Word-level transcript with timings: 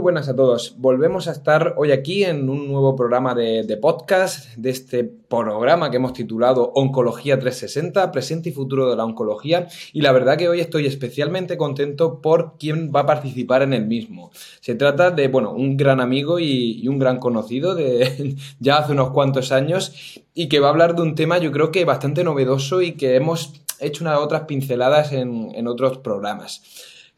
Buenas 0.00 0.30
a 0.30 0.34
todos. 0.34 0.76
Volvemos 0.78 1.28
a 1.28 1.32
estar 1.32 1.74
hoy 1.76 1.92
aquí 1.92 2.24
en 2.24 2.48
un 2.48 2.68
nuevo 2.68 2.96
programa 2.96 3.34
de, 3.34 3.76
podcast, 3.76 4.48
de 4.56 4.70
este 4.70 5.04
programa 5.04 5.90
que 5.90 5.98
hemos 5.98 6.14
titulado 6.14 6.72
Oncología 6.74 7.38
360, 7.38 8.10
presente 8.10 8.48
y 8.48 8.52
futuro 8.52 8.88
de 8.88 8.96
la 8.96 9.04
oncología. 9.04 9.68
Y 9.92 10.00
la 10.00 10.12
verdad 10.12 10.38
que 10.38 10.48
hoy 10.48 10.60
estoy 10.60 10.86
especialmente 10.86 11.58
contento 11.58 12.22
por 12.22 12.56
quien 12.58 12.90
va 12.94 13.00
a 13.00 13.06
participar 13.06 13.60
en 13.60 13.74
el 13.74 13.86
mismo. 13.86 14.30
Se 14.60 14.74
trata 14.74 15.10
de, 15.10 15.28
bueno, 15.28 15.52
un 15.52 15.76
gran 15.76 16.00
amigo 16.00 16.38
y, 16.38 16.88
un 16.88 16.98
gran 16.98 17.18
conocido 17.18 17.74
de 17.74 18.36
ya 18.58 18.78
hace 18.78 18.92
unos 18.92 19.10
cuantos 19.10 19.52
años 19.52 20.22
y 20.32 20.48
que 20.48 20.60
va 20.60 20.68
a 20.68 20.70
hablar 20.70 20.96
de 20.96 21.02
un 21.02 21.14
tema 21.14 21.36
yo 21.36 21.52
creo 21.52 21.70
que 21.70 21.84
bastante 21.84 22.24
novedoso 22.24 22.80
y 22.80 22.92
que 22.92 23.16
hemos 23.16 23.60
hecho 23.80 24.02
unas 24.02 24.18
otras 24.18 24.42
pinceladas 24.42 25.12
en 25.12 25.66
otros 25.68 25.98
programas. 25.98 26.62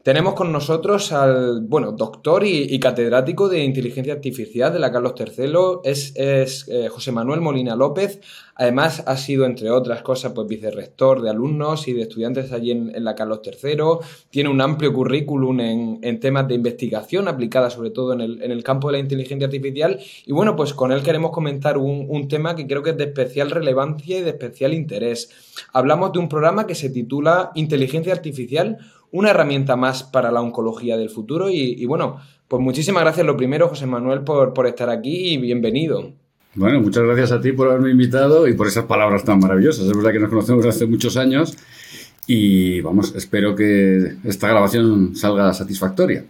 Tenemos 0.03 0.33
con 0.33 0.51
nosotros 0.51 1.13
al, 1.13 1.61
bueno, 1.61 1.93
doctor 1.93 2.45
y, 2.45 2.77
catedrático 2.77 3.47
de 3.47 3.63
inteligencia 3.63 4.11
artificial 4.11 4.73
de 4.73 4.79
la 4.79 4.91
Carlos 4.91 5.13
III, 5.17 5.79
es, 5.85 6.11
es 6.17 6.67
eh, 6.67 6.89
José 6.89 7.13
Manuel 7.13 7.39
Molina 7.39 7.77
López. 7.77 8.19
Además, 8.55 9.01
ha 9.07 9.15
sido, 9.15 9.45
entre 9.45 9.71
otras 9.71 10.01
cosas, 10.01 10.33
pues 10.33 10.45
vicerrector 10.45 11.21
de 11.21 11.29
alumnos 11.29 11.87
y 11.87 11.93
de 11.93 12.01
estudiantes 12.01 12.51
allí 12.51 12.71
en, 12.71 13.01
la 13.01 13.15
Carlos 13.15 13.39
III. 13.45 13.77
Tiene 14.29 14.49
un 14.49 14.59
amplio 14.59 14.91
currículum 14.91 15.61
en, 15.61 16.19
temas 16.19 16.49
de 16.49 16.55
investigación 16.55 17.29
aplicada 17.29 17.69
sobre 17.69 17.89
todo 17.89 18.11
en 18.11 18.19
el, 18.19 18.63
campo 18.63 18.89
de 18.89 18.93
la 18.93 18.99
inteligencia 18.99 19.47
artificial. 19.47 20.01
Y 20.25 20.33
bueno, 20.33 20.57
pues 20.57 20.73
con 20.73 20.91
él 20.91 21.01
queremos 21.01 21.31
comentar 21.31 21.77
un, 21.77 22.07
un 22.09 22.27
tema 22.27 22.57
que 22.57 22.67
creo 22.67 22.83
que 22.83 22.89
es 22.89 22.97
de 22.97 23.05
especial 23.05 23.51
relevancia 23.51 24.17
y 24.17 24.21
de 24.21 24.31
especial 24.31 24.73
interés. 24.73 25.29
Hablamos 25.71 26.11
de 26.11 26.19
un 26.19 26.27
programa 26.27 26.67
que 26.67 26.75
se 26.75 26.89
titula 26.89 27.51
Inteligencia 27.55 28.11
Artificial 28.11 28.79
una 29.13 29.29
herramienta 29.29 29.75
más 29.75 30.03
para 30.03 30.31
la 30.31 30.41
oncología 30.41 30.97
del 30.97 31.09
futuro. 31.09 31.49
Y, 31.49 31.85
bueno, 31.85 32.19
pues 32.47 32.61
muchísimas 32.61 33.03
gracias 33.03 33.25
lo 33.25 33.37
primero, 33.37 33.69
José 33.69 33.85
Manuel, 33.85 34.21
por, 34.21 34.53
por 34.53 34.67
estar 34.67 34.89
aquí 34.89 35.33
y 35.33 35.37
bienvenido. 35.37 36.11
Bueno, 36.55 36.81
muchas 36.81 37.03
gracias 37.03 37.31
a 37.31 37.39
ti 37.39 37.51
por 37.51 37.69
haberme 37.69 37.91
invitado 37.91 38.47
y 38.47 38.53
por 38.53 38.67
esas 38.67 38.85
palabras 38.85 39.23
tan 39.23 39.39
maravillosas. 39.39 39.85
Es 39.85 39.95
verdad 39.95 40.11
que 40.11 40.19
nos 40.19 40.29
conocemos 40.29 40.65
hace 40.65 40.87
muchos 40.87 41.15
años 41.15 41.55
y 42.25 42.81
vamos, 42.81 43.13
espero 43.15 43.55
que 43.55 44.15
esta 44.23 44.47
grabación 44.47 45.15
salga 45.15 45.53
satisfactoria. 45.53 46.25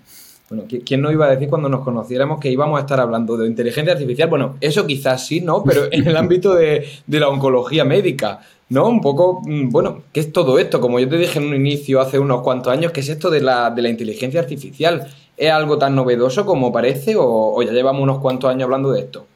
Bueno, 0.50 0.66
¿quién 0.86 1.02
no 1.02 1.12
iba 1.12 1.26
a 1.26 1.32
decir 1.32 1.48
cuando 1.48 1.70
nos 1.70 1.84
conociéramos 1.86 2.40
que 2.40 2.52
íbamos 2.52 2.78
a 2.78 2.82
estar 2.82 3.00
hablando 3.00 3.38
de 3.38 3.48
inteligencia 3.48 3.94
artificial? 3.94 4.30
Bueno, 4.30 4.58
eso 4.60 4.86
quizás 4.86 5.26
sí, 5.26 5.40
¿no? 5.40 5.64
Pero 5.64 5.84
en 5.92 6.06
el 6.06 6.18
ámbito 6.18 6.54
de, 6.54 6.86
de 7.08 7.20
la 7.20 7.30
oncología 7.30 7.86
médica. 7.86 8.42
¿No? 8.74 8.90
Un 8.90 9.02
poco, 9.02 9.42
mm, 9.46 9.70
bueno, 9.70 10.02
¿qué 10.12 10.20
es 10.20 10.34
todo 10.34 10.58
esto? 10.58 10.82
Como 10.82 11.00
yo 11.00 11.08
te 11.08 11.18
dije 11.18 11.38
en 11.38 11.46
un 11.46 11.56
inicio 11.56 12.02
hace 12.02 12.18
unos 12.18 12.42
cuantos 12.42 12.74
años, 12.74 12.92
¿qué 12.92 13.02
es 13.02 13.10
esto 13.10 13.30
de 13.30 13.40
la, 13.40 13.70
de 13.70 13.84
la 13.84 13.90
inteligencia 13.90 14.40
artificial? 14.40 15.08
¿Es 15.38 15.52
algo 15.52 15.78
tan 15.78 15.94
novedoso 15.96 16.44
como 16.44 16.74
parece 16.74 17.14
o, 17.16 17.62
ya 17.62 17.72
llevamos 17.72 18.02
unos 18.02 18.18
cuantos 18.18 18.50
años 18.50 18.64
hablando 18.64 18.92
de 18.92 19.02
esto? 19.02 19.28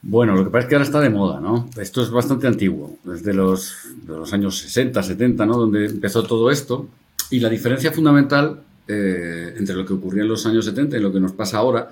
Bueno, 0.00 0.36
lo 0.36 0.44
que 0.44 0.50
pasa 0.50 0.62
es 0.62 0.68
que 0.68 0.74
ahora 0.76 0.84
está 0.84 1.00
de 1.00 1.10
moda, 1.10 1.40
¿no? 1.40 1.68
Esto 1.76 2.02
es 2.02 2.10
bastante 2.10 2.46
antiguo, 2.46 2.92
desde 3.02 3.34
los, 3.34 3.74
los 4.06 4.32
años 4.32 4.56
60, 4.58 5.02
70, 5.02 5.44
¿no? 5.44 5.56
Donde 5.56 5.86
empezó 5.86 6.22
todo 6.22 6.48
esto. 6.48 6.86
Y 7.30 7.40
la 7.40 7.48
diferencia 7.48 7.90
fundamental 7.90 8.60
eh, 8.86 9.54
entre 9.58 9.74
lo 9.74 9.84
que 9.84 9.94
ocurría 9.94 10.22
en 10.22 10.28
los 10.28 10.46
años 10.46 10.64
70 10.64 10.96
y 10.96 11.00
lo 11.00 11.12
que 11.12 11.18
nos 11.18 11.32
pasa 11.32 11.58
ahora 11.58 11.90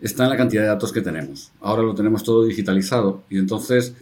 está 0.00 0.24
en 0.24 0.30
la 0.30 0.36
cantidad 0.38 0.62
de 0.62 0.68
datos 0.68 0.92
que 0.92 1.02
tenemos. 1.02 1.52
Ahora 1.60 1.82
lo 1.82 1.94
tenemos 1.94 2.24
todo 2.24 2.44
digitalizado 2.44 3.22
y 3.28 3.36
entonces 3.36 3.94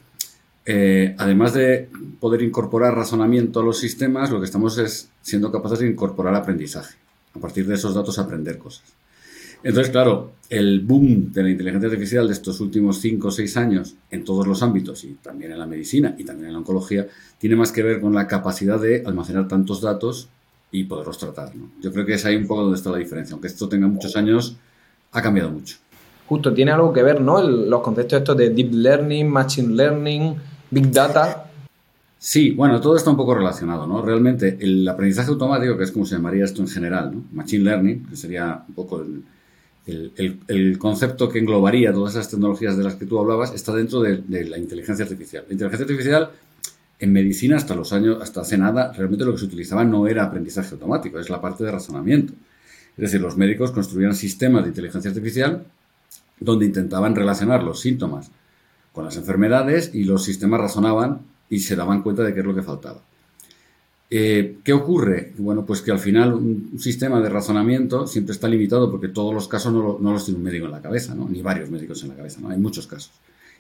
eh, 0.66 1.14
además 1.18 1.54
de 1.54 1.88
poder 2.18 2.42
incorporar 2.42 2.94
razonamiento 2.94 3.60
a 3.60 3.64
los 3.64 3.78
sistemas, 3.78 4.30
lo 4.30 4.40
que 4.40 4.46
estamos 4.46 4.78
es 4.78 5.10
siendo 5.22 5.50
capaces 5.50 5.80
de 5.80 5.88
incorporar 5.88 6.34
aprendizaje. 6.34 6.96
A 7.34 7.38
partir 7.38 7.66
de 7.66 7.74
esos 7.74 7.94
datos 7.94 8.18
aprender 8.18 8.58
cosas. 8.58 8.84
Entonces, 9.62 9.92
claro, 9.92 10.32
el 10.48 10.80
boom 10.80 11.32
de 11.32 11.42
la 11.42 11.50
inteligencia 11.50 11.88
artificial 11.88 12.26
de 12.26 12.32
estos 12.32 12.60
últimos 12.60 13.00
5 13.00 13.28
o 13.28 13.30
6 13.30 13.56
años 13.58 13.94
en 14.10 14.24
todos 14.24 14.46
los 14.46 14.62
ámbitos, 14.62 15.04
y 15.04 15.14
también 15.22 15.52
en 15.52 15.58
la 15.58 15.66
medicina 15.66 16.14
y 16.18 16.24
también 16.24 16.48
en 16.48 16.54
la 16.54 16.58
oncología, 16.60 17.06
tiene 17.38 17.56
más 17.56 17.70
que 17.70 17.82
ver 17.82 18.00
con 18.00 18.14
la 18.14 18.26
capacidad 18.26 18.80
de 18.80 19.02
almacenar 19.04 19.48
tantos 19.48 19.82
datos 19.82 20.28
y 20.72 20.84
poderlos 20.84 21.18
tratar. 21.18 21.52
Yo 21.80 21.92
creo 21.92 22.06
que 22.06 22.14
es 22.14 22.24
ahí 22.24 22.36
un 22.36 22.46
poco 22.46 22.62
donde 22.62 22.78
está 22.78 22.90
la 22.90 22.98
diferencia. 22.98 23.34
Aunque 23.34 23.48
esto 23.48 23.68
tenga 23.68 23.86
muchos 23.86 24.16
años, 24.16 24.56
ha 25.12 25.20
cambiado 25.20 25.50
mucho. 25.50 25.76
Justo, 26.30 26.54
tiene 26.54 26.70
algo 26.70 26.92
que 26.92 27.02
ver, 27.02 27.20
¿no? 27.20 27.42
los 27.42 27.82
conceptos 27.82 28.20
estos 28.20 28.36
de 28.36 28.50
deep 28.50 28.72
learning, 28.72 29.28
machine 29.28 29.74
learning, 29.74 30.36
Big 30.70 30.92
Data. 30.92 31.50
Sí, 32.20 32.52
bueno, 32.52 32.80
todo 32.80 32.96
está 32.96 33.10
un 33.10 33.16
poco 33.16 33.34
relacionado, 33.34 33.84
¿no? 33.84 34.00
Realmente 34.00 34.56
el 34.60 34.86
aprendizaje 34.86 35.28
automático, 35.28 35.76
que 35.76 35.82
es 35.82 35.90
como 35.90 36.06
se 36.06 36.14
llamaría 36.14 36.44
esto 36.44 36.62
en 36.62 36.68
general, 36.68 37.10
¿no? 37.12 37.24
Machine 37.32 37.64
Learning, 37.64 38.06
que 38.06 38.14
sería 38.14 38.62
un 38.68 38.74
poco 38.76 39.04
el, 39.86 40.78
concepto 40.78 41.28
que 41.28 41.40
englobaría 41.40 41.92
todas 41.92 42.14
esas 42.14 42.30
tecnologías 42.30 42.76
de 42.76 42.84
las 42.84 42.94
que 42.94 43.06
tú 43.06 43.18
hablabas, 43.18 43.52
está 43.52 43.74
dentro 43.74 44.00
de, 44.00 44.22
la 44.28 44.56
inteligencia 44.56 45.02
artificial. 45.02 45.42
La 45.48 45.54
inteligencia 45.54 45.84
artificial 45.84 46.30
en 47.00 47.12
medicina 47.12 47.56
hasta 47.56 47.74
los 47.74 47.92
años, 47.92 48.22
hasta 48.22 48.42
hace 48.42 48.56
nada, 48.56 48.92
realmente 48.92 49.24
lo 49.24 49.32
que 49.32 49.38
se 49.38 49.46
utilizaba 49.46 49.82
no 49.82 50.06
era 50.06 50.22
aprendizaje 50.26 50.74
automático, 50.74 51.18
es 51.18 51.28
la 51.28 51.40
parte 51.40 51.64
de 51.64 51.72
razonamiento. 51.72 52.34
Es 52.96 53.02
decir, 53.02 53.20
los 53.20 53.36
médicos 53.36 53.72
construían 53.72 54.14
sistemas 54.14 54.62
de 54.62 54.68
inteligencia 54.68 55.10
artificial 55.10 55.64
donde 56.40 56.66
intentaban 56.66 57.14
relacionar 57.14 57.62
los 57.62 57.80
síntomas 57.80 58.30
con 58.92 59.04
las 59.04 59.16
enfermedades 59.16 59.94
y 59.94 60.04
los 60.04 60.24
sistemas 60.24 60.60
razonaban 60.60 61.20
y 61.48 61.60
se 61.60 61.76
daban 61.76 62.02
cuenta 62.02 62.22
de 62.22 62.34
qué 62.34 62.40
es 62.40 62.46
lo 62.46 62.54
que 62.54 62.62
faltaba. 62.62 63.00
Eh, 64.12 64.58
¿Qué 64.64 64.72
ocurre? 64.72 65.32
Bueno, 65.38 65.64
pues 65.64 65.82
que 65.82 65.92
al 65.92 66.00
final 66.00 66.34
un, 66.34 66.80
sistema 66.80 67.20
de 67.20 67.28
razonamiento 67.28 68.08
siempre 68.08 68.32
está 68.32 68.48
limitado 68.48 68.90
porque 68.90 69.08
todos 69.08 69.32
los 69.32 69.46
casos 69.46 69.72
no, 69.72 69.98
los 70.00 70.24
tiene 70.24 70.38
un 70.38 70.44
médico 70.44 70.66
en 70.66 70.72
la 70.72 70.82
cabeza, 70.82 71.14
ni 71.14 71.42
varios 71.42 71.70
médicos 71.70 72.02
en 72.02 72.08
la 72.08 72.16
cabeza, 72.16 72.40
hay 72.48 72.58
muchos 72.58 72.88
casos 72.88 73.12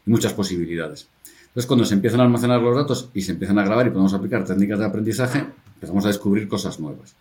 y 0.04 0.10
muchas 0.10 0.32
posibilidades. 0.32 1.06
Entonces, 1.46 1.66
cuando 1.66 1.84
se 1.84 1.94
empiezan 1.94 2.20
a 2.20 2.24
almacenar 2.24 2.60
los 2.60 2.76
datos 2.76 3.10
y 3.14 3.22
se 3.22 3.32
empiezan 3.32 3.58
a 3.58 3.64
grabar 3.64 3.86
y 3.86 3.90
podemos 3.90 4.14
aplicar 4.14 4.44
técnicas 4.44 4.78
de 4.80 4.84
aprendizaje, 4.84 5.44
empezamos 5.74 6.04
a 6.04 6.08
descubrir 6.08 6.48
cosas 6.48 6.80
nuevas. 6.80 7.14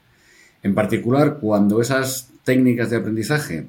En 0.63 0.73
particular, 0.73 1.37
cuando 1.39 1.81
esas 1.81 2.29
técnicas 2.43 2.89
de 2.89 2.97
aprendizaje 2.97 3.67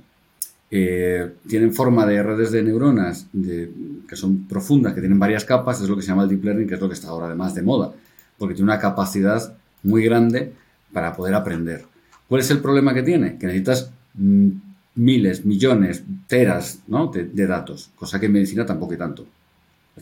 eh, 0.72 1.32
tienen 1.48 1.72
forma 1.72 2.06
de 2.06 2.22
redes 2.22 2.53
de 2.53 2.62
neuronas 2.62 3.26
que 3.32 4.16
son 4.16 4.47
profundas, 4.47 4.94
que 4.94 5.00
tienen 5.00 5.19
varias 5.19 5.44
capas, 5.44 5.81
es 5.81 5.88
lo 5.88 5.97
que 5.97 6.03
se 6.03 6.08
llama 6.08 6.22
el 6.22 6.28
deep 6.28 6.44
learning, 6.44 6.69
que 6.69 6.75
es 6.75 6.81
lo 6.81 6.88
que 6.88 6.94
está 6.94 7.08
ahora 7.08 7.26
además 7.26 7.54
de 7.54 7.62
moda, 7.62 7.92
porque 8.38 8.54
tiene 8.54 8.70
una 8.70 8.78
capacidad 8.78 9.56
muy 9.82 10.04
grande 10.04 10.53
para 10.92 11.14
poder 11.14 11.34
aprender. 11.34 11.84
¿Cuál 12.28 12.41
es 12.41 12.50
el 12.53 12.60
problema 12.60 12.94
que 12.94 13.03
tiene? 13.03 13.36
Que 13.36 13.47
necesitas 13.47 13.91
mm, 14.14 14.48
miles, 14.94 15.44
millones, 15.44 16.04
teras 16.28 16.80
de, 16.86 17.47
datos, 17.47 17.91
cosa 17.97 18.20
que 18.20 18.26
en 18.26 18.32
medicina 18.32 18.64
tampoco 18.64 18.92
hay 18.92 18.98
tanto. 18.98 19.26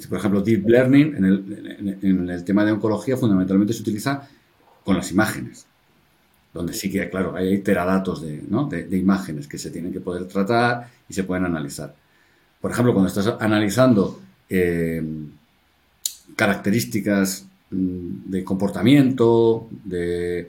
Por 0.09 0.19
ejemplo, 0.19 0.43
deep 0.43 0.69
learning 0.69 1.17
en 1.17 1.25
el, 1.25 1.99
en 2.03 2.31
el 2.31 2.45
tema 2.45 2.65
de 2.65 2.73
oncología 2.73 3.17
fundamentalmente 3.17 3.73
se 3.73 3.81
utiliza 3.81 4.29
con 4.85 4.97
las 4.97 5.11
imágenes 5.11 5.68
donde 6.53 6.73
sí 6.73 6.91
que, 6.91 7.09
claro, 7.11 7.37
hay 7.37 7.59
teradatos 7.59 8.23
de, 8.23 8.41
de, 8.41 8.97
imágenes 8.97 9.47
que 9.47 9.59
se 9.59 9.71
tienen 9.71 9.93
que 9.93 10.01
poder 10.01 10.27
tratar 10.27 10.89
y 11.09 11.15
se 11.15 11.25
pueden 11.25 11.45
analizar. 11.45 11.95
Por 12.61 12.71
ejemplo, 12.71 12.93
cuando 12.93 13.09
estás 13.09 13.35
analizando 13.41 14.21
eh, 14.49 15.03
características 16.35 17.47
mm, 17.71 18.31
de 18.31 18.45
comportamiento, 18.45 19.69
de, 19.85 20.49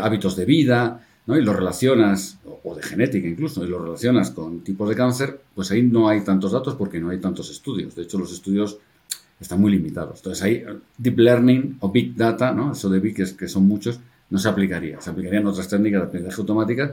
hábitos 0.00 0.36
de 0.36 0.44
vida, 0.44 1.04
¿no? 1.26 1.36
y 1.36 1.42
lo 1.42 1.52
relacionas, 1.52 2.38
o 2.62 2.74
de 2.74 2.82
genética 2.82 3.26
incluso, 3.26 3.64
y 3.64 3.68
lo 3.68 3.82
relacionas 3.82 4.30
con 4.30 4.60
tipos 4.60 4.88
de 4.88 4.94
cáncer, 4.94 5.40
pues 5.54 5.70
ahí 5.70 5.82
no 5.82 6.08
hay 6.08 6.22
tantos 6.22 6.52
datos 6.52 6.76
porque 6.76 7.00
no 7.00 7.10
hay 7.10 7.18
tantos 7.18 7.50
estudios. 7.50 7.94
De 7.94 8.02
hecho, 8.02 8.18
los 8.18 8.32
estudios 8.32 8.78
están 9.40 9.60
muy 9.60 9.72
limitados. 9.72 10.18
Entonces 10.18 10.42
ahí 10.42 10.64
Deep 10.98 11.18
Learning 11.18 11.78
o 11.80 11.90
Big 11.90 12.14
Data, 12.14 12.52
¿no? 12.52 12.72
eso 12.72 12.88
de 12.88 13.00
Big 13.00 13.20
es 13.20 13.32
que 13.32 13.48
son 13.48 13.66
muchos, 13.66 14.00
no 14.34 14.40
se 14.40 14.48
aplicaría. 14.48 15.00
Se 15.00 15.10
aplicarían 15.10 15.46
otras 15.46 15.68
técnicas 15.68 16.00
de 16.02 16.06
aprendizaje 16.08 16.40
automáticas 16.40 16.90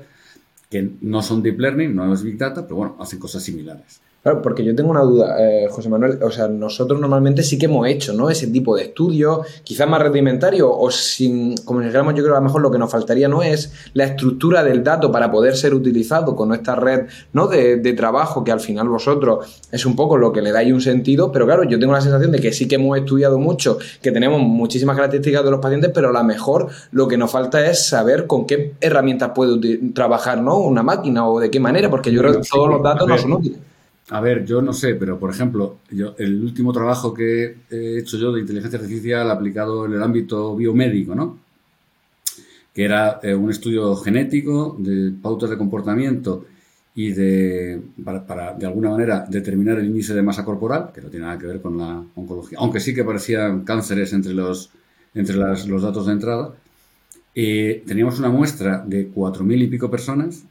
que 0.69 0.91
no 1.01 1.23
son 1.23 1.41
deep 1.41 1.59
learning, 1.59 1.95
no 1.95 2.13
es 2.13 2.21
big 2.21 2.37
data, 2.37 2.61
pero 2.61 2.75
bueno, 2.75 2.97
hacen 2.99 3.17
cosas 3.17 3.41
similares. 3.41 3.99
Claro, 4.23 4.43
porque 4.43 4.63
yo 4.63 4.75
tengo 4.75 4.91
una 4.91 5.01
duda, 5.01 5.35
eh, 5.39 5.67
José 5.67 5.89
Manuel. 5.89 6.21
O 6.21 6.29
sea, 6.29 6.47
nosotros 6.47 6.99
normalmente 6.99 7.41
sí 7.41 7.57
que 7.57 7.65
hemos 7.65 7.87
hecho, 7.87 8.13
¿no? 8.13 8.29
Ese 8.29 8.45
tipo 8.45 8.75
de 8.75 8.83
estudio, 8.83 9.41
quizás 9.63 9.89
más 9.89 9.99
rudimentario 9.99 10.71
o 10.71 10.91
sin, 10.91 11.57
como 11.65 11.79
dijéramos, 11.79 12.13
yo 12.13 12.21
creo 12.21 12.33
que 12.33 12.37
a 12.37 12.41
lo 12.41 12.45
mejor 12.45 12.61
lo 12.61 12.69
que 12.69 12.77
nos 12.77 12.91
faltaría 12.91 13.27
no 13.27 13.41
es 13.41 13.73
la 13.95 14.03
estructura 14.03 14.63
del 14.63 14.83
dato 14.83 15.11
para 15.11 15.31
poder 15.31 15.57
ser 15.57 15.73
utilizado 15.73 16.35
con 16.35 16.53
esta 16.53 16.75
red, 16.75 17.07
¿no? 17.33 17.47
De, 17.47 17.77
de 17.77 17.93
trabajo 17.93 18.43
que 18.43 18.51
al 18.51 18.59
final 18.59 18.89
vosotros 18.89 19.63
es 19.71 19.87
un 19.87 19.95
poco 19.95 20.17
lo 20.17 20.31
que 20.31 20.43
le 20.43 20.51
dais 20.51 20.71
un 20.71 20.81
sentido, 20.81 21.31
pero 21.31 21.47
claro, 21.47 21.63
yo 21.63 21.79
tengo 21.79 21.93
la 21.93 22.01
sensación 22.01 22.31
de 22.31 22.39
que 22.39 22.53
sí 22.53 22.67
que 22.67 22.75
hemos 22.75 22.95
estudiado 22.99 23.39
mucho, 23.39 23.79
que 24.03 24.11
tenemos 24.11 24.39
muchísimas 24.39 24.97
características 24.97 25.43
de 25.43 25.49
los 25.49 25.59
pacientes, 25.59 25.89
pero 25.95 26.09
a 26.09 26.11
lo 26.11 26.23
mejor 26.23 26.67
lo 26.91 27.07
que 27.07 27.17
nos 27.17 27.31
falta 27.31 27.65
es 27.65 27.87
saber 27.87 28.27
con 28.27 28.45
qué 28.45 28.75
herramientas 28.81 29.31
puede 29.33 29.79
trabajar, 29.95 30.43
¿no? 30.43 30.59
Una 30.59 30.83
máquina 30.83 31.27
o 31.27 31.39
de 31.39 31.49
qué 31.49 31.59
manera, 31.59 31.89
porque 31.89 32.11
yo 32.11 32.21
creo 32.21 32.39
que 32.39 32.47
todos 32.47 32.69
los 32.69 32.83
datos 32.83 33.07
no 33.07 33.17
son 33.17 33.33
útiles. 33.33 33.70
A 34.11 34.19
ver, 34.19 34.43
yo 34.43 34.61
no 34.61 34.73
sé, 34.73 34.95
pero 34.95 35.17
por 35.17 35.29
ejemplo, 35.29 35.77
yo, 35.89 36.15
el 36.17 36.43
último 36.43 36.73
trabajo 36.73 37.13
que 37.13 37.55
he 37.69 37.97
hecho 37.97 38.17
yo 38.17 38.33
de 38.33 38.41
inteligencia 38.41 38.77
artificial 38.77 39.31
aplicado 39.31 39.85
en 39.85 39.93
el 39.93 40.03
ámbito 40.03 40.53
biomédico, 40.53 41.15
¿no? 41.15 41.39
Que 42.73 42.83
era 42.83 43.21
eh, 43.23 43.33
un 43.33 43.49
estudio 43.49 43.95
genético 43.95 44.75
de 44.79 45.13
pautas 45.21 45.49
de 45.49 45.57
comportamiento 45.57 46.45
y 46.93 47.13
de, 47.13 47.81
para, 48.03 48.53
de 48.53 48.65
alguna 48.65 48.89
manera 48.89 49.25
determinar 49.29 49.79
el 49.79 49.85
índice 49.85 50.13
de 50.13 50.21
masa 50.21 50.43
corporal, 50.43 50.91
que 50.93 50.99
no 50.99 51.07
tiene 51.07 51.27
nada 51.27 51.39
que 51.39 51.47
ver 51.47 51.61
con 51.61 51.77
la 51.77 52.03
oncología, 52.15 52.57
aunque 52.59 52.81
sí 52.81 52.93
que 52.93 53.05
parecían 53.05 53.63
cánceres 53.63 54.11
entre 54.11 54.33
los, 54.33 54.71
entre 55.15 55.37
los 55.37 55.81
datos 55.81 56.07
de 56.07 56.11
entrada. 56.11 56.53
Eh, 57.33 57.81
teníamos 57.87 58.19
una 58.19 58.27
muestra 58.27 58.83
de 58.85 59.09
4.000 59.09 59.61
y 59.61 59.67
pico 59.67 59.89
personas, 59.89 60.43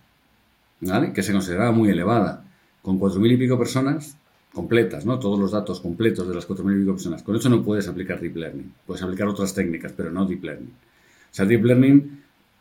¿vale? 0.80 1.12
que 1.12 1.22
se 1.22 1.32
consideraba 1.32 1.72
muy 1.72 1.90
elevada. 1.90 2.46
Con 2.82 2.98
4.000 2.98 3.32
y 3.32 3.36
pico 3.36 3.58
personas 3.58 4.16
completas, 4.52 5.06
¿no? 5.06 5.18
todos 5.18 5.38
los 5.38 5.52
datos 5.52 5.80
completos 5.80 6.26
de 6.26 6.34
las 6.34 6.48
4.000 6.48 6.76
y 6.76 6.80
pico 6.80 6.92
personas. 6.92 7.22
Con 7.22 7.36
eso 7.36 7.48
no 7.48 7.62
puedes 7.62 7.86
aplicar 7.88 8.20
Deep 8.20 8.36
Learning. 8.36 8.72
Puedes 8.86 9.02
aplicar 9.02 9.28
otras 9.28 9.54
técnicas, 9.54 9.92
pero 9.96 10.10
no 10.10 10.26
Deep 10.26 10.42
Learning. 10.42 10.70
O 10.70 11.34
sea, 11.34 11.44
Deep 11.44 11.64
Learning 11.64 12.20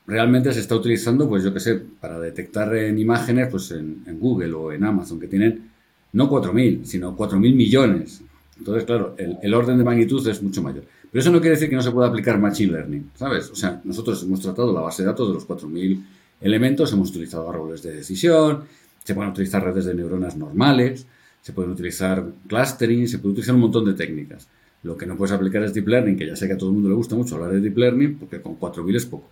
realmente 0.10 0.52
se 0.54 0.60
está 0.60 0.76
utilizando, 0.76 1.30
pues 1.30 1.44
yo 1.44 1.54
qué 1.54 1.60
sé, 1.60 1.76
para 1.76 2.20
detectar 2.20 2.76
en 2.76 2.98
imágenes, 2.98 3.48
pues 3.50 3.72
en, 3.72 4.04
Google 4.20 4.54
o 4.54 4.72
en 4.72 4.84
Amazon, 4.84 5.20
que 5.20 5.28
tienen 5.28 5.70
no 6.14 6.30
4.000, 6.30 6.84
sino 6.84 7.16
4.000 7.16 7.40
millones. 7.56 8.22
Entonces, 8.58 8.84
claro, 8.84 9.16
el, 9.18 9.54
orden 9.54 9.78
de 9.78 9.84
magnitud 9.84 10.28
es 10.28 10.42
mucho 10.42 10.62
mayor. 10.62 10.84
Pero 11.12 11.22
eso 11.22 11.32
no 11.32 11.40
quiere 11.40 11.56
decir 11.56 11.70
que 11.70 11.76
no 11.76 11.82
se 11.82 11.92
pueda 11.92 12.08
aplicar 12.08 12.40
Machine 12.40 12.74
Learning, 12.74 13.12
¿sabes? 13.16 13.50
O 13.52 13.56
sea, 13.56 13.82
nosotros 13.84 14.22
hemos 14.24 14.42
tratado 14.42 14.74
la 14.74 14.82
base 14.82 15.04
de 15.04 15.08
datos 15.08 15.28
de 15.28 15.34
los 15.36 15.48
4.000 15.48 16.04
elementos, 16.42 16.92
hemos 16.92 17.10
utilizado 17.10 17.50
árboles 17.50 17.84
de 17.84 17.94
decisión, 17.94 18.64
se 19.04 19.16
pueden 19.16 19.32
utilizar 19.32 19.64
redes 19.64 19.86
de 19.86 19.94
neuronas 19.94 20.36
normales, 20.38 21.06
se 21.42 21.54
pueden 21.54 21.72
utilizar 21.72 22.26
clustering, 22.48 23.08
se 23.08 23.20
puede 23.20 23.34
utilizar 23.34 23.56
un 23.56 23.62
montón 23.62 23.86
de 23.86 23.94
técnicas. 23.94 24.48
Lo 24.84 24.96
que 24.96 25.06
no 25.06 25.18
puedes 25.18 25.34
aplicar 25.34 25.64
es 25.64 25.74
Deep 25.74 25.88
Learning, 25.88 26.18
que 26.18 26.28
ya 26.28 26.36
sé 26.36 26.48
que 26.48 26.54
a 26.54 26.58
todo 26.58 26.70
el 26.70 26.76
mundo 26.76 26.90
le 26.90 26.96
gusta 26.96 27.16
mucho 27.16 27.36
hablar 27.36 27.52
de 27.52 27.60
Deep 27.60 27.78
Learning, 27.78 28.18
porque 28.18 28.42
con 28.42 28.60
4.000 28.60 28.96
es 28.96 29.06
poco. 29.06 29.30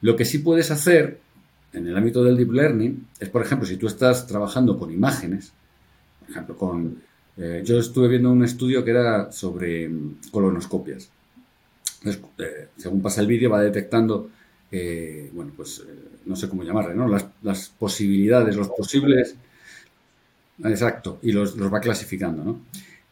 Lo 0.00 0.14
que 0.16 0.24
sí 0.24 0.38
puedes 0.38 0.70
hacer 0.70 1.18
en 1.72 1.86
el 1.86 1.96
ámbito 1.96 2.24
del 2.24 2.36
deep 2.36 2.52
learning 2.52 3.06
es, 3.20 3.28
por 3.28 3.42
ejemplo, 3.42 3.66
si 3.66 3.76
tú 3.76 3.86
estás 3.86 4.26
trabajando 4.26 4.78
con 4.78 4.90
imágenes, 4.90 5.52
por 6.20 6.30
ejemplo, 6.30 6.56
con... 6.56 7.02
Eh, 7.36 7.62
yo 7.64 7.78
estuve 7.78 8.08
viendo 8.08 8.30
un 8.30 8.42
estudio 8.42 8.82
que 8.82 8.90
era 8.90 9.30
sobre 9.30 9.88
mm, 9.88 10.30
colonoscopias. 10.30 11.10
Eh, 12.04 12.68
según 12.76 13.02
pasa 13.02 13.20
el 13.20 13.26
vídeo, 13.26 13.50
va 13.50 13.60
detectando, 13.60 14.30
eh, 14.70 15.30
bueno, 15.32 15.52
pues 15.56 15.84
no 16.24 16.36
sé 16.36 16.48
cómo 16.48 16.64
llamarle, 16.64 16.94
¿no? 16.94 17.08
Las, 17.42 17.68
posibilidades, 17.68 18.56
los 18.56 18.68
posibles... 18.68 19.36
Exacto, 20.64 21.18
y 21.22 21.32
los, 21.32 21.60
va 21.60 21.80
clasificando, 21.80 22.42
¿no? 22.42 22.60